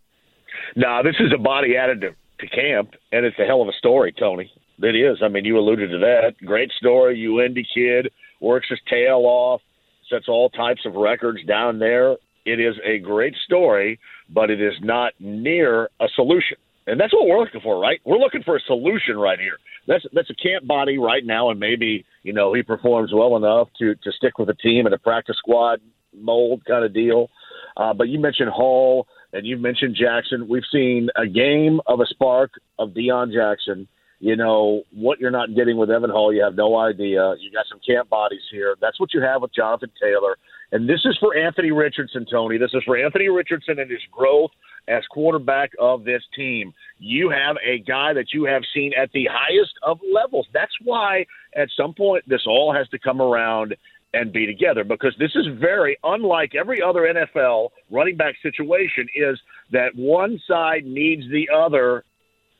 No, 0.75 1.01
this 1.03 1.15
is 1.19 1.31
a 1.33 1.37
body 1.37 1.77
added 1.77 2.01
to, 2.01 2.15
to 2.39 2.47
camp, 2.47 2.95
and 3.11 3.25
it's 3.25 3.37
a 3.39 3.45
hell 3.45 3.61
of 3.61 3.67
a 3.67 3.73
story, 3.73 4.13
Tony. 4.17 4.51
It 4.79 4.95
is. 4.95 5.19
I 5.23 5.29
mean, 5.29 5.45
you 5.45 5.57
alluded 5.57 5.91
to 5.91 5.99
that. 5.99 6.35
Great 6.45 6.71
story. 6.71 7.17
UIndy 7.17 7.65
kid 7.73 8.11
works 8.41 8.67
his 8.69 8.79
tail 8.89 9.21
off, 9.25 9.61
sets 10.09 10.27
all 10.27 10.49
types 10.49 10.81
of 10.85 10.95
records 10.95 11.43
down 11.45 11.79
there. 11.79 12.17
It 12.45 12.59
is 12.59 12.75
a 12.83 12.99
great 12.99 13.35
story, 13.45 13.99
but 14.29 14.49
it 14.51 14.61
is 14.61 14.73
not 14.81 15.13
near 15.19 15.89
a 15.99 16.07
solution. 16.15 16.57
And 16.87 16.99
that's 16.99 17.13
what 17.13 17.27
we're 17.27 17.39
looking 17.39 17.61
for, 17.61 17.79
right? 17.79 17.99
We're 18.05 18.19
looking 18.19 18.43
for 18.43 18.55
a 18.55 18.59
solution 18.61 19.17
right 19.17 19.39
here. 19.39 19.57
That's 19.87 20.05
that's 20.13 20.29
a 20.29 20.35
camp 20.35 20.67
body 20.67 20.97
right 20.97 21.25
now, 21.25 21.49
and 21.49 21.59
maybe 21.59 22.05
you 22.23 22.33
know 22.33 22.53
he 22.53 22.61
performs 22.61 23.11
well 23.13 23.35
enough 23.35 23.69
to 23.79 23.95
to 23.95 24.11
stick 24.11 24.37
with 24.37 24.47
the 24.47 24.53
team 24.53 24.85
in 24.85 24.93
a 24.93 24.97
practice 24.97 25.37
squad 25.37 25.81
mold 26.13 26.63
kind 26.65 26.85
of 26.85 26.93
deal. 26.93 27.29
Uh, 27.77 27.93
but 27.93 28.07
you 28.07 28.19
mentioned 28.19 28.49
Hull 28.53 29.07
and 29.33 29.45
you 29.45 29.57
mentioned 29.57 29.97
Jackson. 29.99 30.47
We've 30.47 30.63
seen 30.71 31.09
a 31.15 31.27
game 31.27 31.81
of 31.87 31.99
a 31.99 32.05
spark 32.05 32.51
of 32.79 32.89
Deon 32.89 33.33
Jackson. 33.33 33.87
You 34.19 34.35
know 34.35 34.83
what 34.93 35.19
you're 35.19 35.31
not 35.31 35.53
getting 35.55 35.77
with 35.77 35.91
Evan 35.91 36.09
Hull. 36.09 36.33
You 36.33 36.43
have 36.43 36.55
no 36.55 36.77
idea. 36.77 37.35
You 37.39 37.51
got 37.51 37.65
some 37.69 37.79
camp 37.85 38.09
bodies 38.09 38.41
here. 38.49 38.75
That's 38.79 38.99
what 38.99 39.13
you 39.13 39.21
have 39.21 39.41
with 39.41 39.53
Jonathan 39.53 39.91
Taylor. 40.01 40.37
And 40.75 40.89
this 40.89 41.05
is 41.05 41.17
for 41.21 41.37
Anthony 41.37 41.71
Richardson, 41.71 42.25
Tony. 42.29 42.57
This 42.57 42.73
is 42.73 42.83
for 42.83 42.97
Anthony 42.97 43.29
Richardson 43.29 43.79
and 43.79 43.89
his 43.89 44.01
growth 44.11 44.51
as 44.89 45.05
quarterback 45.09 45.71
of 45.79 46.03
this 46.03 46.21
team. 46.35 46.73
You 46.99 47.29
have 47.29 47.55
a 47.65 47.79
guy 47.79 48.11
that 48.11 48.33
you 48.33 48.43
have 48.43 48.63
seen 48.73 48.91
at 48.93 49.09
the 49.13 49.25
highest 49.31 49.71
of 49.83 50.01
levels. 50.13 50.47
That's 50.53 50.73
why 50.83 51.27
at 51.55 51.69
some 51.77 51.93
point 51.93 52.27
this 52.27 52.41
all 52.45 52.73
has 52.73 52.89
to 52.89 52.99
come 52.99 53.21
around 53.21 53.77
and 54.13 54.33
be 54.33 54.45
together 54.45 54.83
because 54.83 55.15
this 55.17 55.31
is 55.33 55.45
very 55.47 55.95
unlike 56.03 56.55
every 56.55 56.81
other 56.81 57.03
NFL 57.03 57.69
running 57.89 58.17
back 58.17 58.35
situation 58.43 59.07
is 59.15 59.39
that 59.71 59.95
one 59.95 60.41
side 60.45 60.85
needs 60.85 61.23
the 61.31 61.47
other 61.55 62.03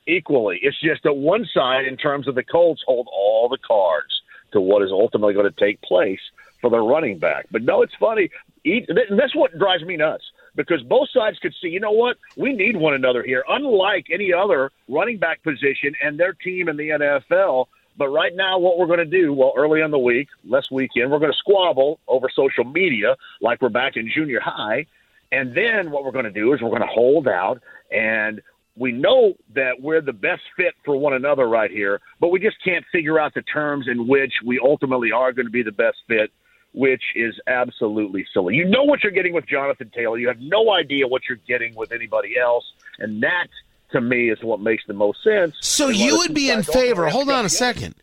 equally. 0.07 0.57
It's 0.61 0.79
just 0.79 1.03
that 1.03 1.17
one 1.17 1.45
side 1.53 1.83
in 1.83 1.97
terms 1.97 2.29
of 2.29 2.35
the 2.35 2.43
Colts 2.43 2.81
hold 2.87 3.09
all 3.11 3.49
the 3.49 3.57
cards 3.57 4.21
to 4.53 4.61
what 4.61 4.83
is 4.83 4.91
ultimately 4.93 5.33
going 5.33 5.51
to 5.51 5.59
take 5.59 5.81
place 5.81 6.21
for 6.65 6.71
their 6.71 6.83
running 6.83 7.19
back. 7.19 7.45
But 7.51 7.61
no, 7.61 7.83
it's 7.83 7.93
funny. 7.99 8.31
That's 8.65 9.35
what 9.35 9.55
drives 9.59 9.83
me 9.83 9.97
nuts 9.97 10.23
because 10.55 10.81
both 10.81 11.09
sides 11.13 11.37
could 11.37 11.53
see, 11.61 11.67
you 11.67 11.79
know 11.79 11.91
what, 11.91 12.17
we 12.37 12.53
need 12.53 12.75
one 12.75 12.95
another 12.95 13.21
here, 13.21 13.43
unlike 13.47 14.07
any 14.11 14.33
other 14.33 14.71
running 14.89 15.19
back 15.19 15.43
position 15.43 15.93
and 16.03 16.19
their 16.19 16.33
team 16.33 16.67
in 16.67 16.75
the 16.75 16.89
NFL. 16.89 17.67
But 17.97 18.09
right 18.09 18.35
now, 18.35 18.57
what 18.57 18.79
we're 18.79 18.87
going 18.87 18.97
to 18.97 19.05
do, 19.05 19.31
well, 19.31 19.53
early 19.55 19.81
in 19.81 19.91
the 19.91 19.99
week, 19.99 20.27
less 20.43 20.71
weekend, 20.71 21.11
we're 21.11 21.19
going 21.19 21.31
to 21.31 21.37
squabble 21.37 21.99
over 22.07 22.29
social 22.35 22.63
media 22.63 23.15
like 23.41 23.61
we're 23.61 23.69
back 23.69 23.95
in 23.95 24.09
junior 24.11 24.39
high. 24.39 24.87
And 25.31 25.55
then 25.55 25.91
what 25.91 26.03
we're 26.03 26.11
going 26.11 26.25
to 26.25 26.31
do 26.31 26.51
is 26.53 26.63
we're 26.63 26.69
going 26.69 26.81
to 26.81 26.87
hold 26.87 27.27
out 27.27 27.61
and 27.91 28.41
we 28.75 28.91
know 28.91 29.35
that 29.53 29.79
we're 29.79 30.01
the 30.01 30.13
best 30.13 30.41
fit 30.57 30.73
for 30.83 30.97
one 30.97 31.13
another 31.13 31.47
right 31.47 31.69
here, 31.69 32.01
but 32.19 32.29
we 32.29 32.39
just 32.39 32.57
can't 32.63 32.83
figure 32.91 33.19
out 33.19 33.35
the 33.35 33.43
terms 33.43 33.87
in 33.87 34.07
which 34.07 34.33
we 34.43 34.59
ultimately 34.59 35.11
are 35.11 35.31
going 35.31 35.45
to 35.45 35.51
be 35.51 35.63
the 35.63 35.71
best 35.71 35.97
fit 36.07 36.31
which 36.75 37.03
is 37.15 37.39
absolutely 37.47 38.25
silly. 38.33 38.53
You 38.55 38.65
know 38.65 38.83
what 38.83 39.01
you're 39.01 39.11
getting 39.11 39.33
with 39.33 39.47
Jonathan 39.47 39.89
Taylor. 39.95 40.17
You 40.17 40.27
have 40.27 40.41
no 40.41 40.71
idea 40.73 41.07
what 41.07 41.23
you're 41.27 41.39
getting 41.47 41.73
with 41.75 41.91
anybody 41.91 42.37
else, 42.37 42.65
and 42.99 43.23
that 43.23 43.47
to 43.91 44.01
me 44.01 44.29
is 44.29 44.43
what 44.43 44.59
makes 44.59 44.83
the 44.85 44.93
most 44.93 45.23
sense. 45.23 45.55
So 45.61 45.87
you 45.87 46.17
would 46.17 46.33
be 46.33 46.49
in 46.49 46.63
favor. 46.63 47.07
Hold 47.07 47.29
on 47.29 47.45
a 47.45 47.49
second. 47.49 47.95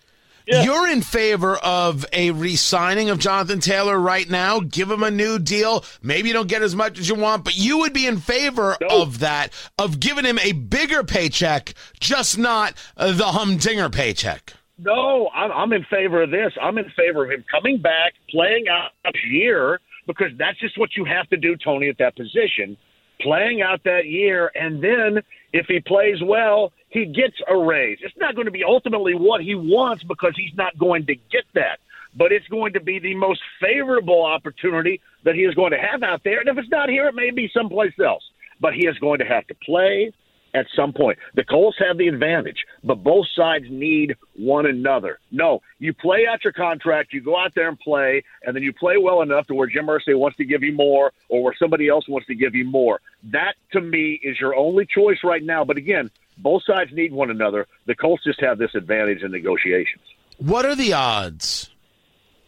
Yeah. 0.46 0.62
You're 0.64 0.88
in 0.88 1.02
favor 1.02 1.54
of 1.56 2.04
a 2.12 2.32
re-signing 2.32 3.10
of 3.10 3.20
Jonathan 3.20 3.60
Taylor 3.60 3.96
right 3.96 4.28
now. 4.28 4.58
Give 4.58 4.90
him 4.90 5.04
a 5.04 5.10
new 5.10 5.38
deal. 5.38 5.84
Maybe 6.02 6.28
you 6.28 6.34
don't 6.34 6.48
get 6.48 6.62
as 6.62 6.74
much 6.74 6.98
as 6.98 7.08
you 7.08 7.14
want, 7.14 7.44
but 7.44 7.56
you 7.56 7.78
would 7.78 7.92
be 7.92 8.08
in 8.08 8.18
favor 8.18 8.76
of 8.90 9.20
that, 9.20 9.52
of 9.78 10.00
giving 10.00 10.24
him 10.24 10.40
a 10.40 10.50
bigger 10.50 11.04
paycheck, 11.04 11.74
just 12.00 12.38
not 12.38 12.74
the 12.96 13.26
humdinger 13.26 13.88
paycheck. 13.88 14.54
No, 14.84 15.28
I'm, 15.34 15.52
I'm 15.52 15.72
in 15.72 15.84
favor 15.84 16.22
of 16.22 16.30
this. 16.30 16.52
I'm 16.60 16.76
in 16.78 16.90
favor 16.96 17.24
of 17.24 17.30
him 17.30 17.44
coming 17.50 17.80
back, 17.80 18.14
playing 18.30 18.66
out 18.68 18.90
a 19.04 19.12
year, 19.28 19.80
because 20.06 20.32
that's 20.38 20.58
just 20.58 20.76
what 20.78 20.96
you 20.96 21.04
have 21.04 21.28
to 21.30 21.36
do, 21.36 21.56
Tony, 21.56 21.88
at 21.88 21.98
that 21.98 22.16
position. 22.16 22.76
Playing 23.20 23.62
out 23.62 23.84
that 23.84 24.06
year, 24.06 24.50
and 24.54 24.82
then 24.82 25.22
if 25.52 25.66
he 25.66 25.78
plays 25.78 26.16
well, 26.24 26.72
he 26.88 27.06
gets 27.06 27.36
a 27.48 27.56
raise. 27.56 27.98
It's 28.02 28.16
not 28.18 28.34
going 28.34 28.46
to 28.46 28.50
be 28.50 28.64
ultimately 28.64 29.14
what 29.14 29.40
he 29.40 29.54
wants 29.54 30.02
because 30.02 30.32
he's 30.36 30.54
not 30.56 30.76
going 30.76 31.06
to 31.06 31.14
get 31.14 31.44
that, 31.54 31.78
but 32.16 32.32
it's 32.32 32.48
going 32.48 32.72
to 32.72 32.80
be 32.80 32.98
the 32.98 33.14
most 33.14 33.40
favorable 33.60 34.24
opportunity 34.24 35.00
that 35.24 35.36
he 35.36 35.42
is 35.42 35.54
going 35.54 35.70
to 35.70 35.78
have 35.78 36.02
out 36.02 36.22
there. 36.24 36.40
And 36.40 36.48
if 36.48 36.58
it's 36.58 36.70
not 36.70 36.88
here, 36.88 37.06
it 37.06 37.14
may 37.14 37.30
be 37.30 37.48
someplace 37.54 37.94
else. 38.04 38.24
But 38.60 38.74
he 38.74 38.86
is 38.86 38.98
going 38.98 39.20
to 39.20 39.24
have 39.24 39.46
to 39.48 39.54
play 39.64 40.12
at 40.54 40.66
some 40.76 40.92
point. 40.92 41.18
The 41.34 41.44
Colts 41.44 41.78
have 41.78 41.98
the 41.98 42.08
advantage, 42.08 42.64
but 42.84 43.02
both 43.02 43.26
sides 43.34 43.66
need 43.70 44.16
one 44.36 44.66
another. 44.66 45.18
No, 45.30 45.62
you 45.78 45.94
play 45.94 46.26
out 46.26 46.44
your 46.44 46.52
contract, 46.52 47.12
you 47.12 47.20
go 47.20 47.38
out 47.38 47.54
there 47.54 47.68
and 47.68 47.78
play, 47.78 48.22
and 48.42 48.54
then 48.54 48.62
you 48.62 48.72
play 48.72 48.96
well 48.98 49.22
enough 49.22 49.46
to 49.46 49.54
where 49.54 49.66
Jim 49.66 49.86
Irsay 49.86 50.16
wants 50.16 50.36
to 50.36 50.44
give 50.44 50.62
you 50.62 50.72
more 50.72 51.12
or 51.28 51.42
where 51.42 51.54
somebody 51.58 51.88
else 51.88 52.08
wants 52.08 52.26
to 52.26 52.34
give 52.34 52.54
you 52.54 52.64
more. 52.64 53.00
That, 53.24 53.54
to 53.72 53.80
me, 53.80 54.20
is 54.22 54.38
your 54.40 54.54
only 54.54 54.86
choice 54.86 55.18
right 55.24 55.42
now. 55.42 55.64
But 55.64 55.76
again, 55.76 56.10
both 56.38 56.62
sides 56.64 56.90
need 56.92 57.12
one 57.12 57.30
another. 57.30 57.66
The 57.86 57.94
Colts 57.94 58.24
just 58.24 58.40
have 58.40 58.58
this 58.58 58.74
advantage 58.74 59.22
in 59.22 59.30
negotiations. 59.30 60.02
What 60.38 60.64
are 60.64 60.74
the 60.74 60.92
odds 60.92 61.70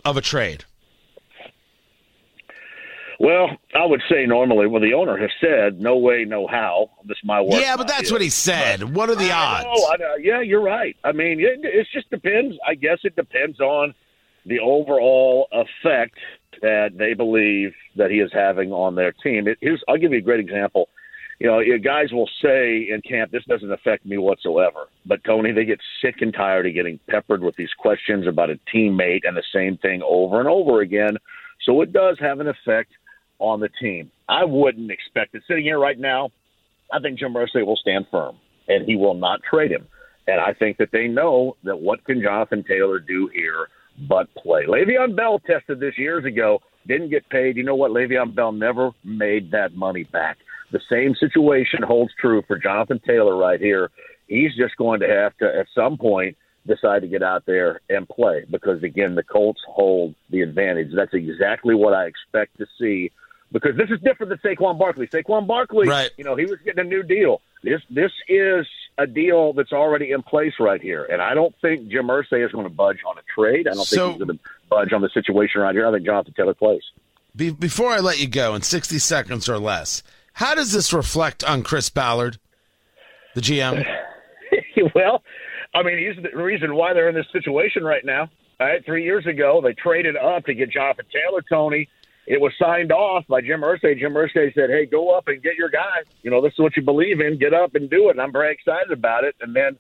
of 0.05 0.17
a 0.17 0.21
trade? 0.21 0.65
Well, 3.21 3.51
I 3.75 3.87
would 3.87 4.03
say 4.11 4.27
normally, 4.27 4.67
well, 4.67 4.81
the 4.81 4.95
owner 4.95 5.17
has 5.17 5.31
said, 5.41 5.81
no 5.81 5.97
way, 5.97 6.25
no 6.25 6.47
how. 6.47 6.91
This 7.05 7.19
my 7.25 7.41
work. 7.41 7.61
Yeah, 7.61 7.77
but 7.77 7.87
that's 7.87 8.11
what 8.11 8.21
he 8.21 8.31
said. 8.31 8.81
But 8.81 8.91
what 8.91 9.11
are 9.11 9.15
the 9.15 9.31
I 9.31 9.63
odds? 9.63 9.65
Know, 9.65 9.89
I 9.93 9.97
know. 9.97 10.15
Yeah, 10.21 10.41
you're 10.41 10.63
right. 10.63 10.97
I 11.05 11.13
mean, 11.13 11.41
it, 11.41 11.61
it 11.63 11.87
just 11.93 12.11
depends. 12.11 12.57
I 12.67 12.75
guess 12.75 12.99
it 13.05 13.15
depends 13.15 13.61
on 13.61 13.95
the 14.47 14.59
overall 14.61 15.49
effect 15.53 16.19
that 16.61 16.97
they 16.97 17.15
believe 17.15 17.73
that 17.97 18.11
he 18.11 18.19
is 18.19 18.31
having 18.33 18.73
on 18.73 18.95
their 18.95 19.13
team. 19.13 19.49
It, 19.49 19.59
here's, 19.61 19.83
I'll 19.89 19.99
give 19.99 20.13
you 20.13 20.19
a 20.19 20.23
great 20.23 20.41
example. 20.41 20.89
You 21.41 21.49
know, 21.49 21.61
guys 21.83 22.13
will 22.13 22.31
say 22.43 22.89
in 22.89 23.01
camp, 23.03 23.33
this 23.33 23.45
doesn't 23.45 23.71
affect 23.71 24.07
me 24.07 24.19
whatsoever. 24.19 24.89
But, 25.05 25.25
Tony, 25.25 25.53
they 25.53 25.65
get 25.65 25.81
sick 26.01 26.17
and 26.21 26.33
tired 26.33 26.67
of 26.67 26.75
getting 26.75 27.01
peppered 27.09 27.43
with 27.43 27.57
these 27.57 27.73
questions 27.77 28.27
about 28.27 28.51
a 28.51 28.59
teammate 28.73 29.23
and 29.25 29.37
the 29.37 29.43
same 29.53 29.77
thing 29.79 30.03
over 30.03 30.41
and 30.41 30.49
over 30.49 30.81
again. 30.81 31.17
So 31.63 31.81
it 31.81 31.93
does 31.93 32.19
have 32.21 32.41
an 32.41 32.49
effect 32.49 32.93
on 33.39 33.61
the 33.61 33.69
team. 33.81 34.11
I 34.29 34.45
wouldn't 34.45 34.91
expect 34.91 35.35
it. 35.35 35.43
Sitting 35.47 35.65
here 35.65 35.79
right 35.79 35.99
now, 35.99 36.31
I 36.93 37.01
think 37.01 37.19
Jim 37.19 37.35
Irsay 37.35 37.65
will 37.67 37.77
stand 37.77 38.07
firm 38.11 38.37
and 38.69 38.87
he 38.87 38.97
will 38.97 39.15
not 39.15 39.41
trade 39.43 39.71
him. 39.71 39.87
And 40.27 40.41
I 40.41 40.55
think 40.55 40.79
that 40.79 40.91
they 40.93 41.07
know 41.07 41.57
that 41.65 41.77
what 41.77 42.05
can 42.05 42.23
Jonathan 42.23 42.65
Taylor 42.67 42.99
do 42.99 43.29
here 43.33 43.69
but 44.09 44.33
play. 44.35 44.65
Le'Veon 44.67 45.15
Bell 45.15 45.39
tested 45.39 45.81
this 45.81 45.99
years 45.99 46.25
ago, 46.25 46.61
didn't 46.87 47.11
get 47.11 47.29
paid. 47.29 47.57
You 47.57 47.63
know 47.63 47.75
what? 47.75 47.91
Le'Veon 47.91 48.35
Bell 48.35 48.53
never 48.53 48.91
made 49.05 49.51
that 49.53 49.75
money 49.75 50.05
back. 50.05 50.39
The 50.73 50.81
same 50.91 51.15
situation 51.15 51.83
holds 51.87 52.13
true 52.21 52.43
for 52.49 52.59
Jonathan 52.59 53.01
Taylor 53.07 53.37
right 53.37 53.61
here. 53.61 53.91
He's 54.27 54.57
just 54.57 54.77
going 54.77 55.01
to 55.01 55.09
have 55.09 55.37
to, 55.39 55.47
at 55.47 55.67
some 55.75 55.97
point, 55.97 56.37
decide 56.67 57.03
to 57.03 57.09
get 57.09 57.23
out 57.23 57.45
there 57.47 57.81
and 57.91 58.09
play 58.09 58.45
because, 58.51 58.83
again, 58.83 59.15
the 59.15 59.23
Colts 59.23 59.61
hold 59.69 60.15
the 60.31 60.41
advantage. 60.41 60.89
That's 60.97 61.13
exactly 61.13 61.75
what 61.75 61.93
I 61.93 62.07
expect 62.07 62.59
to 62.59 62.67
see 62.81 63.13
because 63.55 63.77
this 63.77 63.89
is 63.89 64.01
different 64.01 64.29
than 64.31 64.39
Saquon 64.57 64.79
Barkley. 64.79 65.07
Saquon 65.07 65.47
Barkley, 65.47 65.89
right. 65.89 66.11
you 66.19 66.25
know, 66.25 66.35
he 66.35 66.45
was 66.45 66.59
getting 66.65 66.85
a 66.85 66.89
new 66.89 67.03
deal. 67.03 67.41
This 67.63 67.81
this 67.89 68.11
is 68.29 68.67
a 68.99 69.07
deal 69.07 69.55
that's 69.55 69.73
already 69.73 70.11
in 70.11 70.23
place 70.23 70.53
right 70.61 70.83
here, 70.83 71.05
and 71.05 71.23
I 71.23 71.33
don't 71.35 71.55
think 71.63 71.89
Jim 71.89 72.09
Irsay 72.09 72.45
is 72.45 72.53
going 72.53 72.65
to 72.65 72.75
budge 72.75 72.99
on 73.09 73.17
a 73.17 73.23
trade. 73.35 73.67
I 73.67 73.75
don't 73.75 73.85
So- 73.85 74.09
think 74.09 74.19
he's 74.19 74.27
going 74.27 74.39
to 74.39 74.45
budge 74.69 74.93
on 74.93 75.01
the 75.01 75.09
situation 75.09 75.63
right 75.63 75.75
here. 75.75 75.87
I 75.87 75.93
think 75.93 76.05
Jonathan 76.05 76.35
Taylor 76.37 76.55
plays. 76.55 76.83
Be- 77.35 77.51
before 77.51 77.91
I 77.91 78.01
let 78.01 78.21
you 78.21 78.29
go 78.29 78.55
in 78.55 78.63
60 78.63 78.99
seconds 78.99 79.49
or 79.49 79.59
less, 79.59 80.03
how 80.35 80.55
does 80.55 80.73
this 80.73 80.93
reflect 80.93 81.43
on 81.45 81.63
Chris 81.63 81.89
Ballard? 81.89 82.39
the 83.35 83.41
GM? 83.41 83.85
well, 84.95 85.23
I 85.75 85.83
mean, 85.83 85.99
he's 85.99 86.23
the 86.23 86.37
reason 86.37 86.75
why 86.77 86.93
they're 86.93 87.09
in 87.09 87.15
this 87.15 87.27
situation 87.33 87.83
right 87.85 88.05
now. 88.05 88.29
All 88.61 88.67
right, 88.69 88.85
three 88.85 89.03
years 89.03 89.27
ago, 89.27 89.61
they 89.63 89.73
traded 89.73 90.17
up 90.17 90.45
to 90.47 90.55
get 90.55 90.71
Jonathan 90.71 91.07
Taylor, 91.13 91.43
Tony. 91.49 91.89
It 92.27 92.41
was 92.41 92.53
signed 92.59 92.93
off 92.93 93.27
by 93.29 93.41
Jim 93.41 93.61
Irsay. 93.61 93.99
Jim 93.99 94.15
Irsay 94.15 94.55
said, 94.55 94.71
"Hey, 94.71 94.87
go 94.87 95.11
up 95.11 95.29
and 95.29 95.43
get 95.43 95.57
your 95.57 95.69
guy. 95.69 96.03
You 96.23 96.31
know, 96.31 96.41
this 96.41 96.53
is 96.55 96.59
what 96.59 96.77
you 96.77 96.83
believe 96.83 97.21
in. 97.21 97.39
Get 97.39 97.53
up 97.53 97.75
and 97.75 97.91
do 97.91 98.09
it." 98.09 98.13
And 98.13 98.21
I'm 98.21 98.33
very 98.33 98.53
excited 98.53 98.91
about 98.91 99.25
it. 99.25 99.35
And 99.41 99.55
then, 99.55 99.77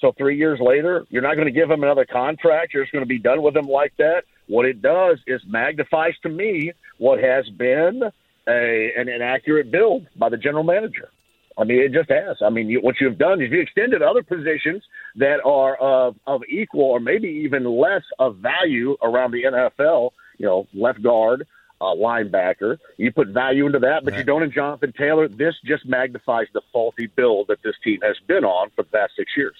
so 0.00 0.12
three 0.12 0.36
years 0.36 0.60
later, 0.60 1.06
you're 1.10 1.22
not 1.22 1.34
going 1.34 1.46
to 1.46 1.52
give 1.52 1.70
him 1.70 1.82
another 1.82 2.06
contract. 2.06 2.72
You're 2.72 2.84
just 2.84 2.92
going 2.92 3.04
to 3.04 3.08
be 3.08 3.18
done 3.18 3.42
with 3.42 3.56
him 3.56 3.66
like 3.66 3.92
that. 3.98 4.24
What 4.46 4.66
it 4.66 4.82
does 4.82 5.18
is 5.26 5.42
magnifies 5.46 6.14
to 6.22 6.28
me 6.28 6.72
what 6.98 7.20
has 7.20 7.48
been 7.50 8.02
a 8.48 8.92
an 8.96 9.08
inaccurate 9.08 9.70
build 9.70 10.06
by 10.16 10.28
the 10.28 10.36
general 10.36 10.64
manager. 10.64 11.10
I 11.56 11.64
mean, 11.64 11.80
it 11.80 11.92
just 11.92 12.10
has. 12.10 12.36
I 12.42 12.50
mean, 12.50 12.68
you, 12.68 12.80
what 12.80 12.96
you've 13.00 13.18
done 13.18 13.40
is 13.40 13.50
you 13.50 13.60
extended 13.60 14.02
other 14.02 14.22
positions 14.22 14.82
that 15.16 15.38
are 15.44 15.76
of, 15.76 16.16
of 16.26 16.42
equal 16.48 16.82
or 16.82 17.00
maybe 17.00 17.28
even 17.28 17.64
less 17.64 18.02
of 18.18 18.38
value 18.38 18.96
around 19.02 19.30
the 19.30 19.44
NFL. 19.44 20.10
You 20.36 20.46
know, 20.46 20.66
left 20.74 21.00
guard, 21.00 21.46
uh, 21.80 21.94
linebacker. 21.94 22.78
You 22.96 23.12
put 23.12 23.28
value 23.28 23.66
into 23.66 23.80
that, 23.80 24.04
but 24.04 24.14
you 24.16 24.24
don't 24.24 24.42
in 24.42 24.52
Jonathan 24.52 24.92
Taylor. 24.96 25.28
This 25.28 25.54
just 25.64 25.86
magnifies 25.86 26.46
the 26.52 26.62
faulty 26.72 27.06
build 27.06 27.48
that 27.48 27.62
this 27.62 27.74
team 27.82 28.00
has 28.02 28.16
been 28.26 28.44
on 28.44 28.70
for 28.70 28.82
the 28.82 28.90
past 28.90 29.12
six 29.16 29.32
years. 29.36 29.56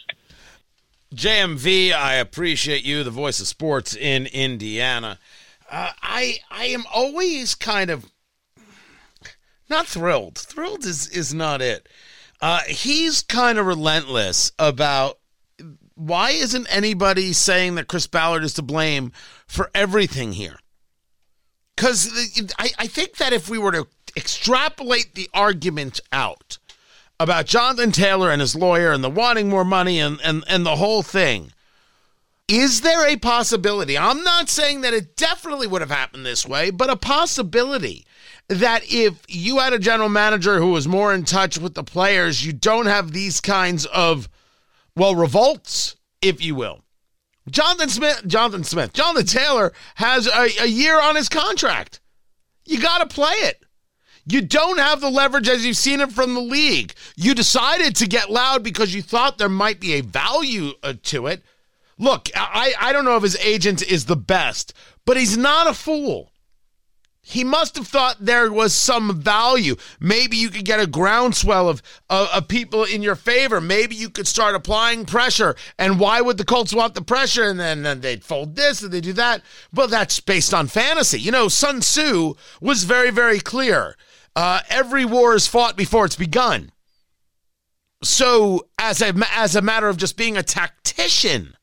JMV, 1.15 1.93
I 1.93 2.15
appreciate 2.15 2.85
you, 2.85 3.05
the 3.05 3.11
voice 3.11 3.41
of 3.41 3.47
sports 3.47 3.95
in 3.95 4.27
Indiana. 4.27 5.19
Uh, 5.71 5.93
I 6.03 6.39
I 6.51 6.67
am 6.67 6.85
always 6.93 7.55
kind 7.55 7.91
of 7.91 8.07
not 9.69 9.87
thrilled. 9.87 10.39
Thrilled 10.39 10.85
is 10.85 11.09
is 11.09 11.33
not 11.33 11.63
it. 11.63 11.89
Uh, 12.41 12.61
he's 12.69 13.23
kind 13.23 13.59
of 13.59 13.67
relentless 13.67 14.53
about 14.59 15.19
why 15.95 16.31
isn't 16.31 16.67
anybody 16.75 17.33
saying 17.33 17.77
that 17.77 17.87
Chris 17.87 18.07
Ballard 18.07 18.45
is 18.45 18.55
to 18.55 18.63
blame 18.63 19.13
for 19.47 19.71
everything 19.75 20.33
here? 20.33 20.59
Because 21.77 22.11
I, 22.59 22.71
I 22.79 22.87
think 22.87 23.17
that 23.17 23.33
if 23.33 23.49
we 23.49 23.59
were 23.59 23.73
to 23.73 23.87
extrapolate 24.17 25.15
the 25.15 25.29
argument 25.35 26.01
out 26.13 26.59
about 27.19 27.47
Jonathan 27.47 27.93
Taylor 27.93 28.31
and 28.31 28.41
his 28.41 28.55
lawyer 28.55 28.93
and 28.93 29.03
the 29.03 29.11
wanting 29.11 29.49
more 29.49 29.65
money 29.65 29.99
and, 29.99 30.21
and, 30.23 30.45
and 30.49 30.65
the 30.65 30.77
whole 30.77 31.03
thing, 31.03 31.53
is 32.47 32.83
there 32.83 33.07
a 33.07 33.17
possibility? 33.17 33.97
I'm 33.97 34.23
not 34.23 34.49
saying 34.49 34.83
that 34.83 34.93
it 34.93 35.17
definitely 35.17 35.67
would 35.67 35.81
have 35.81 35.91
happened 35.91 36.27
this 36.27 36.47
way, 36.47 36.71
but 36.71 36.91
a 36.91 36.97
possibility 36.97 38.07
that 38.49 38.83
if 38.85 39.23
you 39.29 39.59
had 39.59 39.73
a 39.73 39.79
general 39.79 40.11
manager 40.11 40.59
who 40.59 40.71
was 40.71 40.87
more 40.87 41.15
in 41.15 41.25
touch 41.25 41.57
with 41.57 41.75
the 41.75 41.85
players, 41.85 42.45
you 42.45 42.53
don't 42.53 42.87
have 42.87 43.13
these 43.13 43.41
kinds 43.41 43.87
of, 43.87 44.29
well, 44.95 45.15
revolts, 45.15 45.97
if 46.21 46.45
you 46.45 46.55
will. 46.55 46.84
Jonathan 47.51 47.89
Smith, 47.89 48.23
Jonathan 48.27 48.65
Smith, 48.65 48.93
Jonathan 48.93 49.27
Taylor 49.27 49.73
has 49.97 50.27
a, 50.27 50.63
a 50.63 50.67
year 50.67 51.01
on 51.01 51.17
his 51.17 51.29
contract. 51.29 52.01
You 52.65 52.81
got 52.81 52.99
to 52.99 53.15
play 53.15 53.33
it. 53.33 53.65
You 54.27 54.41
don't 54.41 54.79
have 54.79 55.03
the 55.03 55.11
leverage 55.11 55.49
as 55.49 55.67
you've 55.67 55.77
seen 55.77 56.01
it 56.01 56.11
from 56.11 56.33
the 56.33 56.41
league. 56.41 56.95
You 57.15 57.35
decided 57.35 57.95
to 57.97 58.07
get 58.07 58.31
loud 58.31 58.63
because 58.63 58.95
you 58.95 59.03
thought 59.03 59.37
there 59.37 59.51
might 59.51 59.81
be 59.81 59.95
a 59.95 60.01
value 60.01 60.73
uh, 60.83 60.95
to 61.05 61.27
it. 61.27 61.43
Look, 61.99 62.31
I, 62.35 62.75
I 62.81 62.93
don't 62.93 63.05
know 63.05 63.17
if 63.17 63.23
his 63.23 63.37
agent 63.37 63.83
is 63.83 64.07
the 64.07 64.17
best, 64.17 64.73
but 65.05 65.19
he's 65.19 65.37
not 65.37 65.69
a 65.69 65.75
fool. 65.75 66.33
He 67.27 67.43
must 67.43 67.77
have 67.77 67.87
thought 67.87 68.17
there 68.21 68.53
was 68.53 68.75
some 68.75 69.19
value. 69.19 69.77
Maybe 69.99 70.37
you 70.37 70.51
could 70.51 70.67
get 70.67 70.79
a 70.79 70.87
groundswell 70.87 71.71
of, 71.71 71.81
of, 72.11 72.29
of, 72.29 72.49
people 72.49 72.85
in 72.85 73.03
your 73.03 73.15
favor. 73.15 73.63
Maybe 73.63 73.95
you 73.95 74.11
could 74.11 74.29
start 74.29 74.55
applying 74.55 75.07
pressure. 75.07 75.57
And 75.79 75.99
why 75.99 76.21
would 76.21 76.37
the 76.37 76.45
Colts 76.45 76.75
want 76.75 76.95
the 76.95 77.01
pressure? 77.01 77.45
And 77.45 77.59
then, 77.59 77.83
then 77.83 78.03
they'd 78.03 78.23
fold 78.23 78.57
this 78.57 78.83
and 78.83 78.93
they 78.93 79.01
do 79.01 79.15
that. 79.15 79.41
But 79.73 79.89
that's 79.89 80.21
based 80.21 80.53
on 80.53 80.67
fantasy. 80.67 81.19
You 81.19 81.31
know, 81.31 81.49
Sun 81.49 81.81
Tzu 81.81 82.35
was 82.61 82.85
very, 82.85 83.11
very 83.11 83.41
clear. 83.41 83.97
Uh, 84.37 84.61
every 84.69 85.07
war 85.07 85.35
is 85.35 85.47
fought 85.47 85.79
before 85.79 86.05
it's 86.05 86.17
begun. 86.17 86.73
So, 88.03 88.67
as 88.79 89.01
a, 89.01 89.15
as 89.33 89.57
a 89.57 89.63
matter 89.63 89.89
of 89.89 89.97
just 89.97 90.19
being 90.19 90.37
a 90.37 90.43
tactician, 90.43 91.57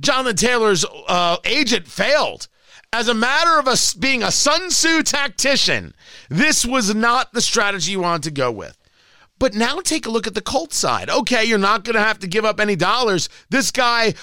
Jonathan 0.00 0.34
Taylor's 0.34 0.84
uh, 1.06 1.36
agent 1.44 1.86
failed 1.86 2.48
as 2.92 3.08
a 3.08 3.14
matter 3.14 3.58
of 3.58 3.68
us 3.68 3.92
being 3.94 4.22
a 4.22 4.30
Sun 4.30 4.70
Tzu 4.70 5.02
tactician, 5.02 5.94
this 6.28 6.64
was 6.64 6.94
not 6.94 7.32
the 7.32 7.40
strategy 7.40 7.92
you 7.92 8.00
wanted 8.00 8.22
to 8.24 8.30
go 8.30 8.50
with. 8.50 8.76
But 9.38 9.54
now 9.54 9.80
take 9.80 10.06
a 10.06 10.10
look 10.10 10.26
at 10.26 10.34
the 10.34 10.40
Colts 10.40 10.76
side. 10.76 11.08
Okay, 11.08 11.44
you're 11.44 11.58
not 11.58 11.84
going 11.84 11.94
to 11.94 12.02
have 12.02 12.18
to 12.20 12.26
give 12.26 12.44
up 12.44 12.58
any 12.58 12.74
dollars. 12.74 13.28
This 13.50 13.70
guy 13.70 14.14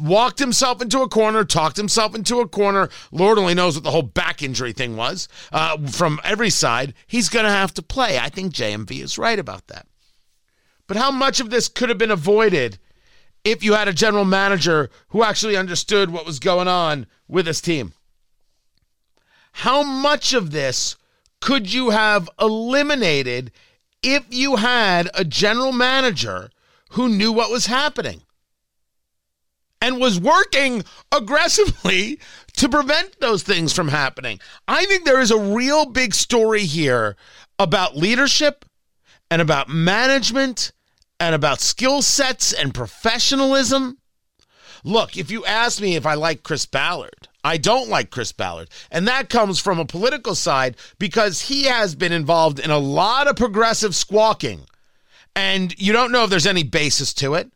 walked 0.00 0.38
himself 0.38 0.80
into 0.80 1.00
a 1.02 1.08
corner, 1.08 1.44
talked 1.44 1.76
himself 1.76 2.14
into 2.14 2.40
a 2.40 2.48
corner. 2.48 2.88
Lord 3.10 3.38
only 3.38 3.54
knows 3.54 3.74
what 3.74 3.84
the 3.84 3.90
whole 3.90 4.02
back 4.02 4.42
injury 4.42 4.72
thing 4.72 4.96
was 4.96 5.28
uh, 5.50 5.78
from 5.88 6.20
every 6.22 6.50
side. 6.50 6.94
He's 7.06 7.28
going 7.28 7.44
to 7.44 7.50
have 7.50 7.74
to 7.74 7.82
play. 7.82 8.18
I 8.18 8.28
think 8.28 8.52
JMV 8.52 9.02
is 9.02 9.18
right 9.18 9.38
about 9.38 9.66
that. 9.68 9.86
But 10.86 10.96
how 10.96 11.10
much 11.10 11.40
of 11.40 11.50
this 11.50 11.68
could 11.68 11.88
have 11.88 11.98
been 11.98 12.10
avoided 12.10 12.78
if 13.44 13.64
you 13.64 13.72
had 13.72 13.88
a 13.88 13.92
general 13.92 14.24
manager 14.24 14.90
who 15.08 15.24
actually 15.24 15.56
understood 15.56 16.10
what 16.10 16.26
was 16.26 16.38
going 16.38 16.68
on 16.68 17.06
with 17.26 17.46
his 17.46 17.60
team? 17.60 17.94
How 19.52 19.82
much 19.82 20.32
of 20.32 20.50
this 20.50 20.96
could 21.40 21.72
you 21.72 21.90
have 21.90 22.28
eliminated 22.40 23.52
if 24.02 24.24
you 24.30 24.56
had 24.56 25.10
a 25.14 25.24
general 25.24 25.72
manager 25.72 26.50
who 26.90 27.08
knew 27.08 27.32
what 27.32 27.50
was 27.50 27.66
happening 27.66 28.22
and 29.80 30.00
was 30.00 30.20
working 30.20 30.84
aggressively 31.10 32.18
to 32.56 32.68
prevent 32.68 33.20
those 33.20 33.42
things 33.42 33.72
from 33.72 33.88
happening? 33.88 34.40
I 34.66 34.84
think 34.86 35.04
there 35.04 35.20
is 35.20 35.30
a 35.30 35.38
real 35.38 35.86
big 35.86 36.14
story 36.14 36.64
here 36.64 37.16
about 37.58 37.96
leadership 37.96 38.64
and 39.30 39.40
about 39.40 39.68
management 39.68 40.72
and 41.18 41.34
about 41.34 41.60
skill 41.60 42.02
sets 42.02 42.52
and 42.52 42.74
professionalism. 42.74 43.98
Look, 44.84 45.16
if 45.16 45.30
you 45.30 45.44
ask 45.44 45.80
me 45.80 45.94
if 45.94 46.04
I 46.04 46.14
like 46.14 46.42
Chris 46.42 46.66
Ballard, 46.66 47.28
I 47.44 47.56
don't 47.56 47.88
like 47.88 48.10
Chris 48.10 48.32
Ballard. 48.32 48.68
And 48.90 49.06
that 49.08 49.28
comes 49.28 49.58
from 49.58 49.78
a 49.78 49.84
political 49.84 50.34
side 50.34 50.76
because 50.98 51.42
he 51.42 51.64
has 51.64 51.94
been 51.94 52.12
involved 52.12 52.58
in 52.58 52.70
a 52.70 52.78
lot 52.78 53.26
of 53.26 53.36
progressive 53.36 53.94
squawking. 53.94 54.60
And 55.34 55.78
you 55.80 55.92
don't 55.92 56.12
know 56.12 56.24
if 56.24 56.30
there's 56.30 56.46
any 56.46 56.62
basis 56.62 57.12
to 57.14 57.34
it. 57.34 57.50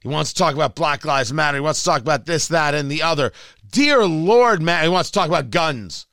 He 0.00 0.08
wants 0.08 0.32
to 0.32 0.38
talk 0.38 0.54
about 0.54 0.74
Black 0.74 1.04
Lives 1.04 1.32
Matter. 1.32 1.56
He 1.56 1.62
wants 1.62 1.80
to 1.80 1.86
talk 1.86 2.00
about 2.00 2.26
this, 2.26 2.48
that, 2.48 2.74
and 2.74 2.90
the 2.90 3.02
other. 3.02 3.32
Dear 3.70 4.04
Lord, 4.04 4.60
man, 4.60 4.82
he 4.82 4.88
wants 4.88 5.10
to 5.10 5.18
talk 5.18 5.28
about 5.28 5.50
guns. 5.50 6.06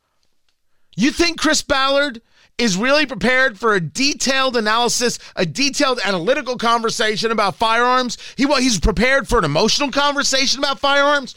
You 0.96 1.12
think 1.12 1.40
Chris 1.40 1.62
Ballard 1.62 2.22
is 2.58 2.78
really 2.78 3.06
prepared 3.06 3.58
for 3.58 3.74
a 3.74 3.82
detailed 3.82 4.56
analysis, 4.56 5.20
a 5.36 5.46
detailed 5.46 6.00
analytical 6.06 6.58
conversation 6.58 7.32
about 7.32 7.56
firearms? 7.56 8.18
He, 8.38 8.46
he's 8.46 8.80
prepared 8.80 9.28
for 9.28 9.40
an 9.40 9.46
emotional 9.46 9.92
conversation 9.92 10.60
about 10.60 10.80
firearms? 10.80 11.36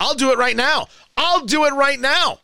I'll 0.00 0.14
do 0.14 0.30
it 0.32 0.38
right 0.38 0.56
now. 0.56 0.86
I'll 1.16 1.44
do 1.44 1.64
it 1.64 1.72
right 1.72 1.98
now. 1.98 2.40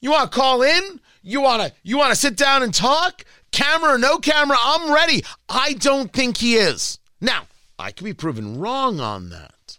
You 0.00 0.10
want 0.10 0.30
to 0.30 0.38
call 0.38 0.62
in? 0.62 1.00
You 1.22 1.40
want 1.40 1.62
to 1.62 1.72
you 1.82 1.98
want 1.98 2.10
to 2.10 2.16
sit 2.16 2.36
down 2.36 2.62
and 2.62 2.72
talk? 2.72 3.24
Camera 3.50 3.94
or 3.94 3.98
no 3.98 4.18
camera, 4.18 4.56
I'm 4.60 4.92
ready. 4.92 5.24
I 5.48 5.72
don't 5.72 6.12
think 6.12 6.36
he 6.36 6.54
is. 6.54 6.98
Now, 7.20 7.46
I 7.78 7.92
could 7.92 8.04
be 8.04 8.12
proven 8.12 8.60
wrong 8.60 9.00
on 9.00 9.30
that. 9.30 9.78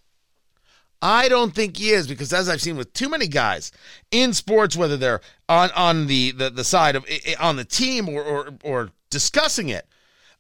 I 1.02 1.30
don't 1.30 1.56
think 1.56 1.78
he 1.78 1.92
is 1.92 2.08
because 2.08 2.34
as 2.34 2.50
I've 2.50 2.62
seen 2.62 2.76
with 2.76 2.92
too 2.94 3.08
many 3.08 3.28
guys 3.28 3.72
in 4.12 4.34
sports, 4.34 4.76
whether 4.76 4.98
they're 4.98 5.22
on 5.48 5.70
on 5.76 6.08
the 6.08 6.32
the, 6.32 6.50
the 6.50 6.64
side 6.64 6.96
of 6.96 7.06
on 7.40 7.56
the 7.56 7.64
team 7.64 8.10
or 8.10 8.22
or, 8.22 8.50
or 8.64 8.90
discussing 9.10 9.70
it, 9.70 9.88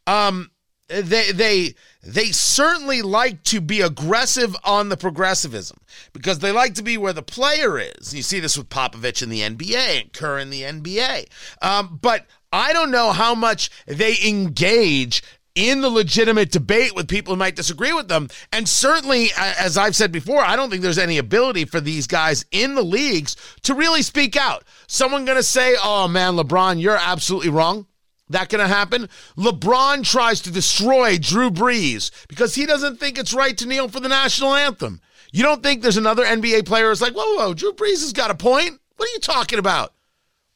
um, 0.05 0.51
they 0.89 1.31
they 1.31 1.75
they 2.01 2.25
certainly 2.31 3.01
like 3.01 3.43
to 3.43 3.61
be 3.61 3.81
aggressive 3.81 4.55
on 4.63 4.89
the 4.89 4.97
progressivism 4.97 5.77
because 6.13 6.39
they 6.39 6.51
like 6.51 6.73
to 6.75 6.83
be 6.83 6.97
where 6.97 7.13
the 7.13 7.21
player 7.21 7.77
is. 7.77 8.13
You 8.13 8.23
see 8.23 8.39
this 8.39 8.57
with 8.57 8.69
Popovich 8.69 9.21
in 9.21 9.29
the 9.29 9.41
NBA 9.41 10.01
and 10.01 10.13
Kerr 10.13 10.39
in 10.39 10.49
the 10.49 10.63
NBA. 10.63 11.25
Um, 11.61 11.99
but 12.01 12.25
I 12.51 12.73
don't 12.73 12.91
know 12.91 13.11
how 13.11 13.35
much 13.35 13.69
they 13.85 14.15
engage 14.25 15.21
in 15.55 15.81
the 15.81 15.89
legitimate 15.89 16.51
debate 16.51 16.95
with 16.95 17.07
people 17.07 17.33
who 17.33 17.39
might 17.39 17.55
disagree 17.55 17.91
with 17.91 18.07
them. 18.07 18.29
And 18.53 18.67
certainly, 18.67 19.29
as 19.37 19.77
I've 19.77 19.95
said 19.95 20.11
before, 20.11 20.41
I 20.41 20.55
don't 20.55 20.69
think 20.69 20.81
there's 20.81 20.97
any 20.97 21.17
ability 21.17 21.65
for 21.65 21.81
these 21.81 22.07
guys 22.07 22.45
in 22.51 22.75
the 22.75 22.83
leagues 22.83 23.35
to 23.63 23.73
really 23.73 24.01
speak 24.01 24.37
out. 24.37 24.63
Someone 24.87 25.25
going 25.25 25.37
to 25.37 25.43
say, 25.43 25.75
oh 25.83 26.07
man, 26.07 26.35
LeBron, 26.35 26.81
you're 26.81 26.97
absolutely 26.97 27.49
wrong. 27.49 27.87
That 28.29 28.49
going 28.49 28.61
to 28.61 28.67
happen? 28.67 29.09
LeBron 29.37 30.03
tries 30.03 30.41
to 30.41 30.51
destroy 30.51 31.17
Drew 31.17 31.49
Brees 31.49 32.11
because 32.27 32.55
he 32.55 32.65
doesn't 32.65 32.99
think 32.99 33.17
it's 33.17 33.33
right 33.33 33.57
to 33.57 33.67
kneel 33.67 33.87
for 33.89 33.99
the 33.99 34.09
national 34.09 34.53
anthem. 34.53 35.01
You 35.31 35.43
don't 35.43 35.63
think 35.63 35.81
there's 35.81 35.97
another 35.97 36.23
NBA 36.25 36.65
player 36.65 36.89
who's 36.89 37.01
like, 37.01 37.13
whoa, 37.13 37.35
whoa, 37.35 37.53
Drew 37.53 37.73
Brees 37.73 38.01
has 38.01 38.13
got 38.13 38.31
a 38.31 38.35
point? 38.35 38.79
What 38.97 39.09
are 39.09 39.13
you 39.13 39.19
talking 39.19 39.59
about? 39.59 39.93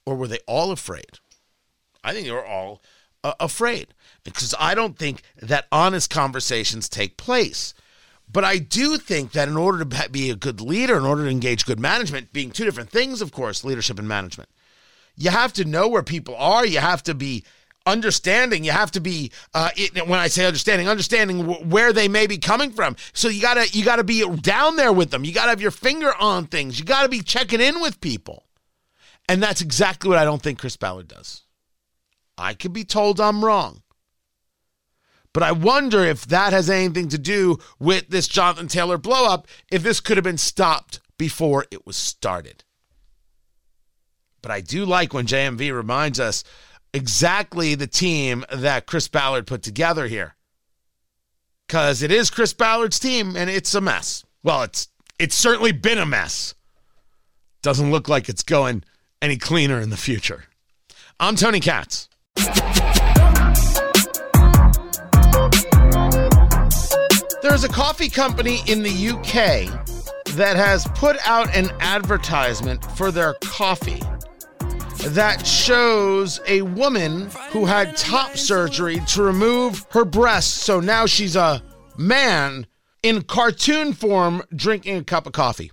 Or 0.05 0.15
were 0.15 0.27
they 0.27 0.39
all 0.47 0.71
afraid? 0.71 1.19
I 2.03 2.13
think 2.13 2.25
they 2.25 2.33
were 2.33 2.45
all 2.45 2.81
uh, 3.23 3.33
afraid. 3.39 3.93
because 4.23 4.53
I 4.59 4.75
don't 4.75 4.97
think 4.97 5.21
that 5.41 5.67
honest 5.71 6.09
conversations 6.09 6.89
take 6.89 7.17
place. 7.17 7.73
But 8.31 8.43
I 8.43 8.57
do 8.57 8.97
think 8.97 9.33
that 9.33 9.47
in 9.47 9.57
order 9.57 9.83
to 9.83 10.09
be 10.09 10.29
a 10.29 10.35
good 10.35 10.59
leader, 10.59 10.97
in 10.97 11.05
order 11.05 11.23
to 11.23 11.29
engage 11.29 11.65
good 11.65 11.79
management, 11.79 12.33
being 12.33 12.51
two 12.51 12.65
different 12.65 12.89
things, 12.89 13.21
of 13.21 13.31
course, 13.31 13.63
leadership 13.63 13.99
and 13.99 14.07
management, 14.07 14.49
you 15.15 15.29
have 15.29 15.53
to 15.53 15.65
know 15.65 15.87
where 15.87 16.03
people 16.03 16.35
are. 16.35 16.65
You 16.65 16.79
have 16.79 17.03
to 17.03 17.13
be 17.13 17.43
understanding. 17.85 18.63
You 18.63 18.71
have 18.71 18.91
to 18.91 18.99
be 18.99 19.31
uh, 19.53 19.69
it, 19.75 20.07
when 20.07 20.19
I 20.19 20.27
say 20.27 20.45
understanding, 20.45 20.87
understanding 20.87 21.45
w- 21.47 21.65
where 21.65 21.93
they 21.93 22.07
may 22.07 22.27
be 22.27 22.37
coming 22.37 22.71
from. 22.71 22.95
So 23.13 23.27
you 23.27 23.41
gotta 23.41 23.67
you 23.69 23.83
gotta 23.83 24.03
be 24.03 24.27
down 24.37 24.75
there 24.75 24.93
with 24.93 25.11
them. 25.11 25.23
You 25.23 25.33
gotta 25.33 25.49
have 25.49 25.61
your 25.61 25.71
finger 25.71 26.13
on 26.19 26.47
things. 26.47 26.79
You 26.79 26.85
gotta 26.85 27.09
be 27.09 27.21
checking 27.21 27.61
in 27.61 27.81
with 27.81 28.01
people, 28.01 28.43
and 29.27 29.41
that's 29.41 29.61
exactly 29.61 30.09
what 30.09 30.19
I 30.19 30.25
don't 30.25 30.41
think 30.41 30.59
Chris 30.59 30.77
Ballard 30.77 31.07
does. 31.07 31.43
I 32.37 32.53
could 32.53 32.73
be 32.73 32.83
told 32.83 33.19
I'm 33.19 33.43
wrong. 33.43 33.81
But 35.33 35.43
I 35.43 35.51
wonder 35.51 36.03
if 36.03 36.27
that 36.27 36.53
has 36.53 36.69
anything 36.69 37.09
to 37.09 37.17
do 37.17 37.57
with 37.79 38.09
this 38.09 38.27
Jonathan 38.27 38.67
Taylor 38.67 38.99
blowup, 38.99 39.45
if 39.71 39.81
this 39.81 39.99
could 39.99 40.17
have 40.17 40.23
been 40.23 40.37
stopped 40.37 40.99
before 41.17 41.65
it 41.71 41.87
was 41.87 41.95
started. 41.95 42.63
But 44.43 44.51
I 44.51 44.61
do 44.61 44.85
like 44.85 45.13
when 45.13 45.25
JMV 45.25 45.73
reminds 45.73 46.19
us 46.19 46.43
exactly 46.93 47.75
the 47.75 47.87
team 47.87 48.45
that 48.51 48.85
Chris 48.85 49.07
Ballard 49.07 49.47
put 49.47 49.63
together 49.63 50.07
here. 50.07 50.35
Because 51.67 52.03
it 52.03 52.11
is 52.11 52.29
Chris 52.29 52.53
Ballard's 52.53 52.99
team 52.99 53.35
and 53.35 53.49
it's 53.49 53.73
a 53.73 53.81
mess. 53.81 54.25
Well, 54.43 54.63
it's 54.63 54.89
it's 55.19 55.37
certainly 55.37 55.71
been 55.71 55.97
a 55.97 56.05
mess. 56.05 56.53
Doesn't 57.61 57.91
look 57.91 58.09
like 58.09 58.29
it's 58.29 58.43
going 58.43 58.83
any 59.21 59.37
cleaner 59.37 59.79
in 59.79 59.89
the 59.89 59.97
future. 59.97 60.45
I'm 61.19 61.35
Tony 61.35 61.59
Katz. 61.59 62.09
There's 67.41 67.63
a 67.63 67.69
coffee 67.69 68.09
company 68.09 68.59
in 68.67 68.83
the 68.83 69.09
UK 69.09 69.67
that 70.35 70.55
has 70.55 70.87
put 70.95 71.17
out 71.27 71.53
an 71.55 71.69
advertisement 71.79 72.83
for 72.97 73.11
their 73.11 73.35
coffee 73.41 74.01
that 75.07 75.45
shows 75.45 76.39
a 76.47 76.61
woman 76.61 77.29
who 77.51 77.65
had 77.65 77.97
top 77.97 78.37
surgery 78.37 79.01
to 79.07 79.21
remove 79.21 79.85
her 79.91 80.05
breasts. 80.05 80.53
So 80.53 80.79
now 80.79 81.05
she's 81.05 81.35
a 81.35 81.61
man 81.97 82.67
in 83.01 83.23
cartoon 83.23 83.93
form 83.93 84.43
drinking 84.55 84.97
a 84.97 85.03
cup 85.03 85.27
of 85.27 85.33
coffee. 85.33 85.71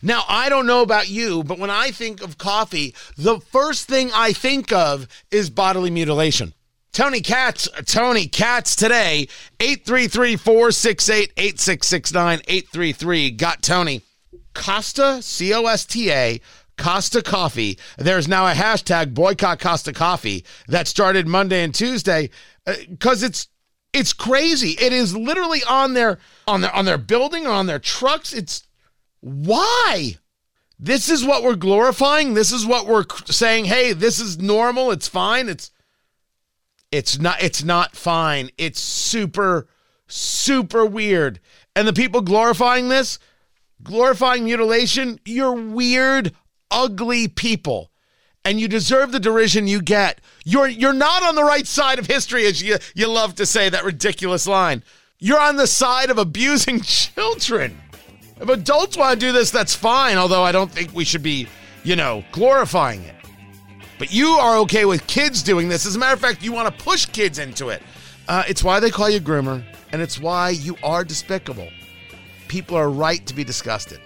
Now, 0.00 0.22
I 0.28 0.48
don't 0.48 0.66
know 0.66 0.82
about 0.82 1.08
you, 1.08 1.42
but 1.42 1.58
when 1.58 1.70
I 1.70 1.90
think 1.90 2.22
of 2.22 2.38
coffee, 2.38 2.94
the 3.16 3.40
first 3.40 3.88
thing 3.88 4.10
I 4.14 4.32
think 4.32 4.72
of 4.72 5.08
is 5.32 5.50
bodily 5.50 5.90
mutilation. 5.90 6.54
Tony 6.92 7.20
Katz, 7.20 7.68
Tony 7.86 8.28
Katz 8.28 8.76
today, 8.76 9.28
833 9.60 10.36
468 10.36 11.32
8669 11.36 12.40
833. 12.46 13.30
Got 13.32 13.62
Tony. 13.62 14.02
Costa, 14.54 15.22
C 15.22 15.52
O 15.54 15.66
S 15.66 15.84
T 15.84 16.10
A, 16.10 16.40
Costa 16.78 17.22
Coffee. 17.22 17.78
There's 17.98 18.28
now 18.28 18.46
a 18.46 18.54
hashtag 18.54 19.14
boycott 19.14 19.60
Costa 19.60 19.92
Coffee 19.92 20.44
that 20.68 20.88
started 20.88 21.26
Monday 21.26 21.62
and 21.62 21.74
Tuesday 21.74 22.30
because 22.88 23.22
uh, 23.22 23.26
it's 23.26 23.48
it's 23.92 24.12
crazy. 24.12 24.70
It 24.80 24.92
is 24.92 25.16
literally 25.16 25.62
on 25.68 25.94
their 25.94 26.18
on 26.46 26.60
their 26.60 26.74
on 26.74 26.84
their 26.84 26.98
building 26.98 27.46
on 27.46 27.66
their 27.66 27.78
trucks. 27.78 28.32
It's 28.32 28.66
why? 29.20 30.16
This 30.78 31.08
is 31.08 31.24
what 31.24 31.42
we're 31.42 31.56
glorifying. 31.56 32.34
This 32.34 32.52
is 32.52 32.64
what 32.64 32.86
we're 32.86 33.04
saying, 33.26 33.64
"Hey, 33.64 33.92
this 33.92 34.20
is 34.20 34.38
normal. 34.38 34.90
It's 34.92 35.08
fine. 35.08 35.48
It's 35.48 35.70
it's 36.92 37.18
not 37.18 37.42
it's 37.42 37.64
not 37.64 37.96
fine. 37.96 38.50
It's 38.56 38.80
super 38.80 39.68
super 40.08 40.84
weird. 40.84 41.40
And 41.76 41.86
the 41.86 41.92
people 41.92 42.22
glorifying 42.22 42.88
this, 42.88 43.18
glorifying 43.82 44.44
mutilation, 44.44 45.20
you're 45.24 45.52
weird, 45.52 46.32
ugly 46.70 47.28
people. 47.28 47.90
And 48.44 48.60
you 48.60 48.68
deserve 48.68 49.12
the 49.12 49.20
derision 49.20 49.66
you 49.66 49.82
get. 49.82 50.20
You're 50.44 50.68
you're 50.68 50.92
not 50.92 51.22
on 51.22 51.34
the 51.34 51.44
right 51.44 51.66
side 51.66 51.98
of 51.98 52.06
history 52.06 52.46
as 52.46 52.62
you 52.62 52.78
you 52.94 53.06
love 53.06 53.34
to 53.34 53.46
say 53.46 53.68
that 53.68 53.84
ridiculous 53.84 54.46
line. 54.46 54.82
You're 55.18 55.40
on 55.40 55.56
the 55.56 55.66
side 55.66 56.10
of 56.10 56.18
abusing 56.18 56.80
children. 56.82 57.78
If 58.40 58.48
adults 58.48 58.96
want 58.96 59.18
to 59.18 59.26
do 59.26 59.32
this, 59.32 59.50
that's 59.50 59.74
fine, 59.74 60.16
although 60.16 60.44
I 60.44 60.52
don't 60.52 60.70
think 60.70 60.94
we 60.94 61.04
should 61.04 61.24
be, 61.24 61.48
you 61.82 61.96
know, 61.96 62.24
glorifying 62.30 63.02
it. 63.02 63.16
But 63.98 64.12
you 64.12 64.28
are 64.28 64.58
okay 64.58 64.84
with 64.84 65.04
kids 65.08 65.42
doing 65.42 65.68
this. 65.68 65.84
As 65.84 65.96
a 65.96 65.98
matter 65.98 66.14
of 66.14 66.20
fact, 66.20 66.42
you 66.42 66.52
want 66.52 66.74
to 66.74 66.84
push 66.84 67.04
kids 67.06 67.40
into 67.40 67.70
it. 67.70 67.82
Uh, 68.28 68.44
it's 68.48 68.62
why 68.62 68.78
they 68.78 68.90
call 68.90 69.10
you 69.10 69.20
groomer, 69.20 69.64
and 69.90 70.00
it's 70.00 70.20
why 70.20 70.50
you 70.50 70.76
are 70.84 71.02
despicable. 71.02 71.68
People 72.46 72.76
are 72.76 72.90
right 72.90 73.26
to 73.26 73.34
be 73.34 73.42
disgusted. 73.42 74.00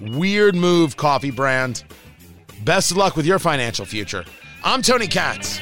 Weird 0.00 0.54
move, 0.54 0.96
coffee 0.96 1.30
brand. 1.30 1.84
Best 2.64 2.90
of 2.90 2.96
luck 2.96 3.16
with 3.16 3.24
your 3.24 3.38
financial 3.38 3.86
future. 3.86 4.24
I'm 4.62 4.82
Tony 4.82 5.06
Katz. 5.06 5.58